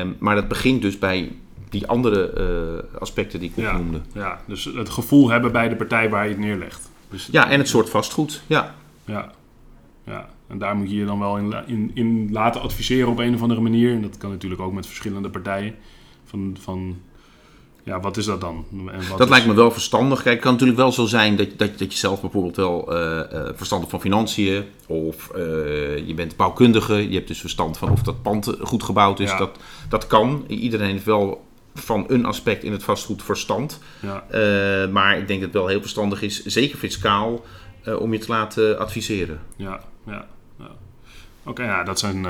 Um, 0.00 0.16
maar 0.18 0.34
dat 0.34 0.48
begint 0.48 0.82
dus 0.82 0.98
bij 0.98 1.32
die 1.68 1.86
andere 1.86 2.32
uh, 2.94 3.00
aspecten 3.00 3.40
die 3.40 3.48
ik 3.48 3.56
ja, 3.56 3.76
noemde. 3.76 4.00
Ja, 4.12 4.40
dus 4.46 4.64
het 4.64 4.88
gevoel 4.88 5.30
hebben 5.30 5.52
bij 5.52 5.68
de 5.68 5.76
partij 5.76 6.10
waar 6.10 6.24
je 6.24 6.30
het 6.30 6.38
neerlegt. 6.38 6.90
Dus 7.10 7.28
ja, 7.32 7.50
en 7.50 7.58
het 7.58 7.68
soort 7.68 7.90
vastgoed. 7.90 8.42
Ja. 8.46 8.74
ja. 9.04 9.32
Ja, 10.04 10.28
en 10.46 10.58
daar 10.58 10.76
moet 10.76 10.90
je 10.90 10.96
je 10.96 11.04
dan 11.04 11.18
wel 11.18 11.36
in, 11.36 11.54
in, 11.66 11.90
in 11.94 12.28
laten 12.32 12.60
adviseren 12.60 13.08
op 13.08 13.18
een 13.18 13.34
of 13.34 13.42
andere 13.42 13.60
manier. 13.60 13.92
En 13.92 14.02
dat 14.02 14.16
kan 14.16 14.30
natuurlijk 14.30 14.60
ook 14.60 14.72
met 14.72 14.86
verschillende 14.86 15.30
partijen. 15.30 15.74
Van, 16.24 16.56
van 16.60 16.96
ja, 17.88 18.00
wat 18.00 18.16
is 18.16 18.24
dat 18.24 18.40
dan? 18.40 18.64
En 18.72 19.08
wat 19.08 19.18
dat 19.18 19.28
lijkt 19.28 19.46
me 19.46 19.54
wel 19.54 19.70
verstandig. 19.70 20.22
Kijk, 20.22 20.34
het 20.34 20.42
kan 20.42 20.52
natuurlijk 20.52 20.78
wel 20.78 20.92
zo 20.92 21.06
zijn 21.06 21.36
dat, 21.36 21.48
dat, 21.56 21.78
dat 21.78 21.92
je 21.92 21.98
zelf 21.98 22.20
bijvoorbeeld 22.20 22.56
wel 22.56 22.94
uh, 22.94 23.20
uh, 23.32 23.48
verstand 23.54 23.88
van 23.88 24.00
financiën 24.00 24.64
of 24.86 25.30
uh, 25.36 26.06
je 26.06 26.12
bent 26.14 26.36
bouwkundige, 26.36 27.08
je 27.08 27.14
hebt 27.14 27.28
dus 27.28 27.40
verstand 27.40 27.78
van 27.78 27.90
of 27.90 28.02
dat 28.02 28.22
pand 28.22 28.56
goed 28.60 28.82
gebouwd 28.82 29.20
is. 29.20 29.30
Ja. 29.30 29.38
Dat, 29.38 29.58
dat 29.88 30.06
kan. 30.06 30.44
Iedereen 30.48 30.90
heeft 30.90 31.04
wel 31.04 31.46
van 31.74 32.04
een 32.08 32.24
aspect 32.24 32.64
in 32.64 32.72
het 32.72 32.82
vastgoed 32.82 33.22
verstand. 33.22 33.80
Ja. 34.00 34.24
maar 34.92 35.18
ik 35.18 35.26
denk 35.26 35.40
dat 35.40 35.48
het 35.48 35.58
wel 35.58 35.66
heel 35.66 35.80
verstandig 35.80 36.22
is, 36.22 36.44
zeker 36.44 36.78
fiscaal, 36.78 37.44
om 37.98 38.12
je 38.12 38.18
te 38.18 38.32
laten 38.32 38.78
adviseren. 38.78 39.40
Ja, 39.56 39.80
ja. 40.06 40.26
ja. 40.58 40.70
Oké, 41.40 41.50
okay, 41.50 41.66
ja, 41.66 41.82
dat 41.82 41.98
zijn 41.98 42.26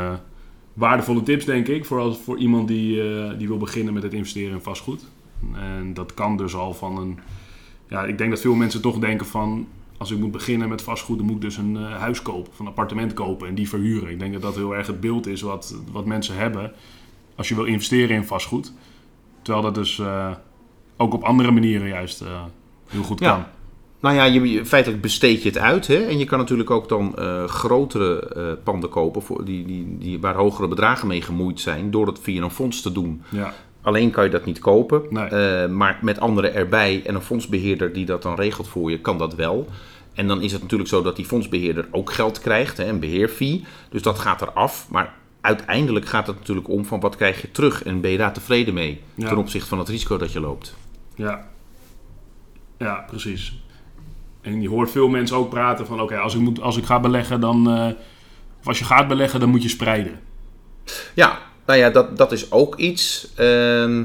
waardevolle 0.73 1.23
tips, 1.23 1.45
denk 1.45 1.69
ik, 1.69 1.85
voor, 1.85 2.01
als, 2.01 2.19
voor 2.25 2.39
iemand 2.39 2.69
die, 2.69 3.03
die 3.37 3.49
wil 3.49 3.59
beginnen 3.59 3.95
met 3.95 4.03
het 4.03 4.13
investeren 4.13 4.53
in 4.53 4.63
vastgoed. 4.63 5.05
En 5.55 5.95
dat 5.95 6.15
kan 6.15 6.37
dus 6.37 6.55
al 6.55 6.75
van 6.75 6.99
een... 6.99 7.19
Ja, 7.89 8.05
ik 8.05 8.19
denk 8.19 8.31
dat 8.31 8.41
veel 8.41 8.55
mensen 8.55 8.81
toch 8.81 8.99
denken 8.99 9.27
van... 9.27 9.67
Als 9.97 10.11
ik 10.11 10.19
moet 10.19 10.31
beginnen 10.31 10.69
met 10.69 10.83
vastgoed, 10.83 11.17
dan 11.17 11.27
moet 11.27 11.35
ik 11.35 11.41
dus 11.41 11.57
een 11.57 11.77
eh, 11.77 11.97
huis 11.97 12.23
kopen, 12.23 12.53
of 12.53 12.59
een 12.59 12.67
appartement 12.67 13.13
kopen 13.13 13.49
en 13.49 13.55
die 13.55 13.69
verhuren. 13.69 14.11
Ik 14.11 14.19
denk 14.19 14.33
dat 14.33 14.43
dat 14.43 14.55
heel 14.55 14.77
erg 14.77 14.87
het 14.87 15.01
beeld 15.01 15.27
is 15.27 15.41
wat, 15.41 15.77
wat 15.93 16.05
mensen 16.05 16.37
hebben 16.37 16.73
als 17.37 17.49
je 17.49 17.55
wil 17.55 17.65
investeren 17.65 18.17
in 18.17 18.25
vastgoed. 18.25 18.73
Terwijl 19.43 19.65
dat 19.65 19.75
dus 19.75 19.99
eh, 19.99 20.31
ook 20.97 21.15
op 21.15 21.23
andere 21.23 21.51
manieren 21.51 21.89
juist 21.89 22.21
eh, 22.21 22.43
heel 22.87 23.03
goed 23.03 23.21
Ja. 23.21 23.33
kan. 23.33 23.45
Nou 24.01 24.15
ja, 24.15 24.25
je, 24.25 24.67
feitelijk 24.67 25.03
besteed 25.03 25.43
je 25.43 25.49
het 25.49 25.59
uit. 25.59 25.87
Hè? 25.87 25.97
En 25.97 26.19
je 26.19 26.25
kan 26.25 26.39
natuurlijk 26.39 26.71
ook 26.71 26.89
dan 26.89 27.17
grotere 27.47 28.59
panden 28.65 28.91
kopen 28.91 29.23
voor 29.23 29.45
die, 29.45 29.67
die, 29.67 29.99
die, 29.99 30.21
waar 30.21 30.35
hogere 30.35 30.69
bedragen 30.69 31.09
mee 31.09 31.23
gemoeid 31.23 31.61
zijn. 31.61 31.91
Door 31.91 32.07
het 32.07 32.19
via 32.19 32.43
een 32.43 32.51
fonds 32.51 32.83
te 32.83 32.93
doen. 32.93 33.23
Ja, 33.29 33.55
Alleen 33.89 34.11
kan 34.11 34.25
je 34.25 34.31
dat 34.31 34.45
niet 34.45 34.59
kopen. 34.59 35.03
Nee. 35.11 35.25
eh, 35.25 35.69
maar 35.69 35.99
met 36.03 36.21
anderen 36.21 36.55
erbij 36.55 37.03
en 37.07 37.15
een 37.15 37.21
fondsbeheerder 37.23 37.93
die 37.93 38.05
dat 38.07 38.23
dan 38.23 38.35
regelt 38.35 38.69
voor 38.69 38.91
je, 38.91 39.01
kan 39.01 39.19
dat 39.19 39.35
wel. 39.35 39.69
En 40.15 40.27
dan 40.29 40.43
is 40.43 40.53
het 40.53 40.63
natuurlijk 40.63 40.91
zo 40.91 41.03
dat 41.03 41.17
die 41.17 41.25
fondsbeheerder 41.25 41.89
ook 41.91 42.13
geld 42.13 42.41
krijgt, 42.41 42.77
hè, 42.77 42.85
een 42.89 43.01
beheerfee. 43.01 43.65
Dus 43.91 44.03
dat 44.03 44.19
gaat 44.19 44.43
eraf. 44.43 44.87
Maar 44.91 45.15
uiteindelijk 45.41 46.07
gaat 46.07 46.27
het 46.27 46.37
natuurlijk 46.39 46.69
om 46.69 46.85
van 46.85 47.01
wat 47.01 47.17
krijg 47.17 47.41
je 47.41 47.51
terug 47.51 47.83
en 47.85 48.01
ben 48.01 48.11
je 48.11 48.17
daar 48.19 48.33
tevreden 48.33 48.75
mee 48.75 49.01
Ja. 49.15 49.29
ten 49.29 49.37
opzichte 49.39 49.69
van 49.69 49.79
het 49.79 49.89
risico 49.89 50.17
dat 50.17 50.33
je 50.33 50.41
loopt. 50.41 50.77
ja. 51.15 51.47
Ja, 52.79 53.05
precies. 53.07 53.63
En 54.41 54.63
je 54.63 54.69
hoort 54.69 54.91
veel 54.91 55.09
mensen 55.09 55.37
ook 55.37 55.49
praten 55.51 55.87
van... 55.87 56.01
Oké, 56.01 56.17
als, 56.19 56.35
ik 56.35 56.41
moet- 56.41 56.61
als 56.61 56.77
ik 56.77 56.85
ga 56.85 57.01
beleggen, 57.01 57.41
dan... 57.41 57.71
eh, 57.71 57.87
of 58.61 58.67
als 58.67 58.79
je 58.79 58.85
gaat 58.85 59.09
beleggen, 59.09 59.41
dan 59.41 59.49
moet 59.49 59.63
je 59.63 59.69
spreiden. 59.69 60.21
Ja, 61.15 61.39
nou 61.69 61.81
ja, 61.81 61.91
dat, 61.91 62.17
dat 62.17 62.33
is 62.33 62.53
ook 62.53 62.77
iets. 62.77 63.29
Ehm, 63.35 64.05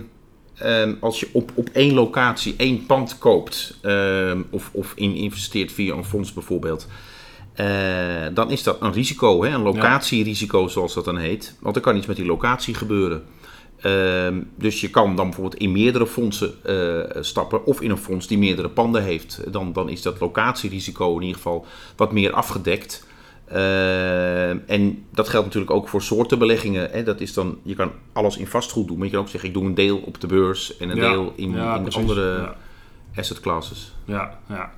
ehm, 0.56 0.93
als 0.99 1.19
je 1.19 1.30
op, 1.32 1.52
op 1.56 1.69
één 1.69 1.93
locatie 1.93 2.54
één 2.58 2.86
pand 2.86 3.17
koopt 3.17 3.78
ehm, 3.82 4.41
of, 4.49 4.69
of 4.73 4.91
in 4.95 5.15
investeert 5.15 5.71
via 5.71 5.95
een 5.95 6.06
fonds 6.06 6.34
bijvoorbeeld, 6.34 6.88
eh, 7.54 7.65
dan 8.34 8.52
is 8.52 8.63
dat 8.63 8.82
een 8.82 8.93
risico, 8.93 9.43
hè? 9.43 9.49
een 9.49 9.62
locatierisico 9.62 10.67
zoals 10.67 10.93
dat 10.93 11.06
dan 11.06 11.17
heet. 11.17 11.56
Want 11.60 11.76
er 11.76 11.82
kan 11.82 11.97
iets 11.97 12.08
met 12.08 12.15
die 12.15 12.26
locatie 12.26 12.73
gebeuren. 12.73 13.23
Dus 14.56 14.82
je 14.82 14.89
kan 14.89 15.15
dan 15.15 15.26
bijvoorbeeld 15.26 15.62
in 15.62 15.71
meerdere 15.71 16.08
fondsen 16.08 16.54
eh, 16.63 17.21
stappen 17.21 17.65
of 17.65 17.82
in 17.82 17.89
een 17.89 17.97
fonds 17.97 18.28
die 18.28 18.38
meerdere 18.38 18.69
panden 18.69 19.04
heeft. 19.04 19.41
Dan, 19.52 19.73
dan 19.73 19.89
is 19.89 20.02
dat 20.02 20.19
locatierisico 20.19 21.15
in 21.15 21.21
ieder 21.21 21.36
geval 21.36 21.65
wat 21.95 22.12
meer 22.12 22.32
afgedekt. 22.32 23.06
Ehm, 23.54 24.58
en 24.68 25.06
dat 25.12 25.30
geldt 25.30 25.46
natuurlijk 25.46 25.74
ook 25.74 25.88
voor 25.89 26.02
soorten 26.02 26.39
beleggingen. 26.39 26.89
Hè. 26.92 27.04
Dat 27.04 27.22
is 27.22 27.34
dan, 27.34 27.58
je 27.63 27.76
kan 27.76 27.92
alles 28.13 28.38
in 28.38 28.48
vastgoed 28.48 28.88
doen, 28.88 28.98
maar 28.98 29.06
je 29.06 29.12
kan 29.12 29.22
ook 29.22 29.30
zeggen 29.30 29.50
ik 29.50 29.56
doe 29.56 29.66
een 29.66 29.74
deel 29.74 29.98
op 29.98 30.20
de 30.22 30.28
beurs 30.28 30.78
en 30.78 30.89
een 30.89 30.96
Ja, 30.96 31.10
deel 31.12 31.34
in, 31.36 31.52
ja, 31.52 31.76
in 31.78 31.92
andere 31.94 32.38
Ja. 32.38 32.56
asset 33.16 33.39
classes. 33.39 33.96
Ja, 34.06 34.39
ja. 34.50 34.72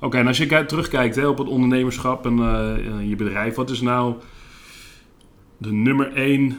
Oké, 0.00 0.16
en 0.18 0.26
als 0.26 0.38
je 0.38 0.46
kijkt- 0.46 0.68
terugkijkt 0.68 1.16
hè, 1.16 1.26
op 1.26 1.38
het 1.38 1.48
ondernemerschap 1.48 2.26
en 2.26 2.38
eh, 2.38 3.08
je 3.08 3.16
bedrijf, 3.16 3.54
wat 3.54 3.70
is 3.70 3.80
nou 3.80 4.14
de 5.58 5.72
nummer 5.72 6.12
één 6.12 6.56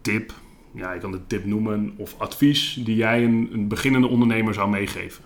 tip, 0.00 0.32
ja, 0.74 0.92
je 0.92 1.00
kan 1.00 1.12
de 1.12 1.26
tip 1.26 1.44
noemen, 1.44 1.94
of 1.96 2.14
advies 2.18 2.80
die 2.84 2.96
jij 2.96 3.24
een, 3.24 3.48
een 3.52 3.68
beginnende 3.68 4.06
ondernemer 4.08 4.54
zou 4.54 4.70
meegeven? 4.70 5.24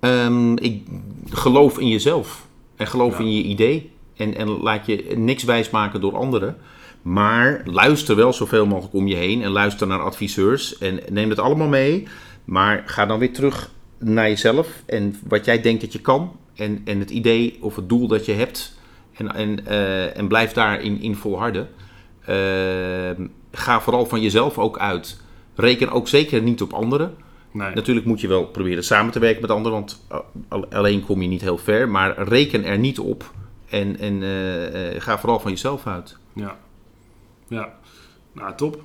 Ehm, 0.00 0.52
ik 0.56 0.82
geloof 1.30 1.78
in 1.78 1.88
jezelf 1.88 2.46
en 2.76 2.86
geloof 2.86 3.18
Ja. 3.18 3.24
in 3.24 3.32
je 3.36 3.42
idee. 3.42 3.90
En, 4.16 4.34
en 4.34 4.48
laat 4.48 4.86
je 4.86 5.12
niks 5.16 5.44
wijsmaken 5.44 6.00
door 6.00 6.16
anderen. 6.16 6.56
Maar 7.02 7.62
luister 7.64 8.16
wel 8.16 8.32
zoveel 8.32 8.66
mogelijk 8.66 8.94
om 8.94 9.06
je 9.06 9.14
heen. 9.14 9.42
En 9.42 9.50
luister 9.50 9.86
naar 9.86 10.00
adviseurs. 10.00 10.78
En 10.78 11.00
neem 11.10 11.30
het 11.30 11.38
allemaal 11.38 11.68
mee. 11.68 12.06
Maar 12.44 12.82
ga 12.86 13.06
dan 13.06 13.18
weer 13.18 13.32
terug 13.32 13.70
naar 13.98 14.28
jezelf. 14.28 14.68
En 14.86 15.16
wat 15.28 15.44
jij 15.44 15.60
denkt 15.60 15.80
dat 15.80 15.92
je 15.92 16.00
kan. 16.00 16.36
En, 16.54 16.80
en 16.84 16.98
het 16.98 17.10
idee 17.10 17.58
of 17.60 17.76
het 17.76 17.88
doel 17.88 18.06
dat 18.06 18.26
je 18.26 18.32
hebt. 18.32 18.78
En, 19.12 19.34
en, 19.34 19.66
eh, 19.66 20.16
en 20.16 20.28
blijf 20.28 20.52
daarin 20.52 21.00
in 21.00 21.14
volharden. 21.16 21.68
Ehm, 22.26 23.26
ga 23.52 23.80
vooral 23.80 24.06
van 24.06 24.20
jezelf 24.20 24.58
ook 24.58 24.78
uit. 24.78 25.20
Reken 25.54 25.90
ook 25.90 26.08
zeker 26.08 26.42
niet 26.42 26.62
op 26.62 26.72
anderen. 26.72 27.14
Nee. 27.56 27.74
Natuurlijk 27.74 28.06
moet 28.06 28.20
je 28.20 28.28
wel 28.28 28.46
proberen 28.46 28.84
samen 28.84 29.12
te 29.12 29.18
werken 29.18 29.40
met 29.40 29.50
anderen, 29.50 29.72
want 29.72 30.06
al- 30.48 30.66
alleen 30.70 31.04
kom 31.04 31.22
je 31.22 31.28
niet 31.28 31.40
heel 31.40 31.58
ver. 31.58 31.88
Maar 31.88 32.22
reken 32.22 32.64
er 32.64 32.78
niet 32.78 32.98
op 32.98 33.32
en, 33.68 33.98
en 33.98 34.22
eh, 34.22 34.94
eh, 34.94 35.00
ga 35.02 35.18
vooral 35.18 35.40
van 35.40 35.50
jezelf 35.50 35.86
uit. 35.86 36.18
Ja. 36.32 36.56
Ja. 37.48 37.74
Nou, 38.32 38.54
top. 38.56 38.82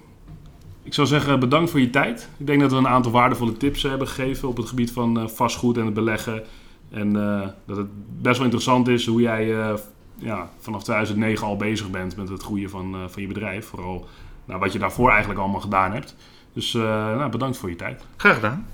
Ik 0.83 0.93
zou 0.93 1.07
zeggen, 1.07 1.39
bedankt 1.39 1.71
voor 1.71 1.79
je 1.79 1.89
tijd. 1.89 2.29
Ik 2.37 2.47
denk 2.47 2.61
dat 2.61 2.71
we 2.71 2.77
een 2.77 2.87
aantal 2.87 3.11
waardevolle 3.11 3.57
tips 3.57 3.83
hebben 3.83 4.07
gegeven 4.07 4.47
op 4.47 4.57
het 4.57 4.67
gebied 4.67 4.91
van 4.91 5.19
eh, 5.19 5.27
vastgoed 5.27 5.77
en 5.77 5.85
het 5.85 5.93
beleggen. 5.93 6.43
En 6.89 7.15
eh, 7.15 7.47
dat 7.65 7.77
het 7.77 7.87
best 8.21 8.35
wel 8.35 8.45
interessant 8.45 8.87
is 8.87 9.05
hoe 9.05 9.21
jij 9.21 9.59
eh, 9.59 9.73
ja, 10.15 10.49
vanaf 10.59 10.83
2009 10.83 11.47
al 11.47 11.57
bezig 11.57 11.89
bent 11.89 12.15
met 12.17 12.29
het 12.29 12.43
groeien 12.43 12.69
van, 12.69 12.93
eh, 12.95 12.99
van 13.07 13.21
je 13.21 13.27
bedrijf. 13.27 13.65
Vooral 13.65 14.05
nou, 14.45 14.59
wat 14.59 14.73
je 14.73 14.79
daarvoor 14.79 15.09
eigenlijk 15.09 15.39
allemaal 15.39 15.61
gedaan 15.61 15.91
hebt. 15.91 16.15
Dus 16.53 16.73
eh, 16.73 16.81
nou, 16.81 17.29
bedankt 17.29 17.57
voor 17.57 17.69
je 17.69 17.75
tijd. 17.75 18.03
Graag 18.17 18.35
gedaan. 18.35 18.67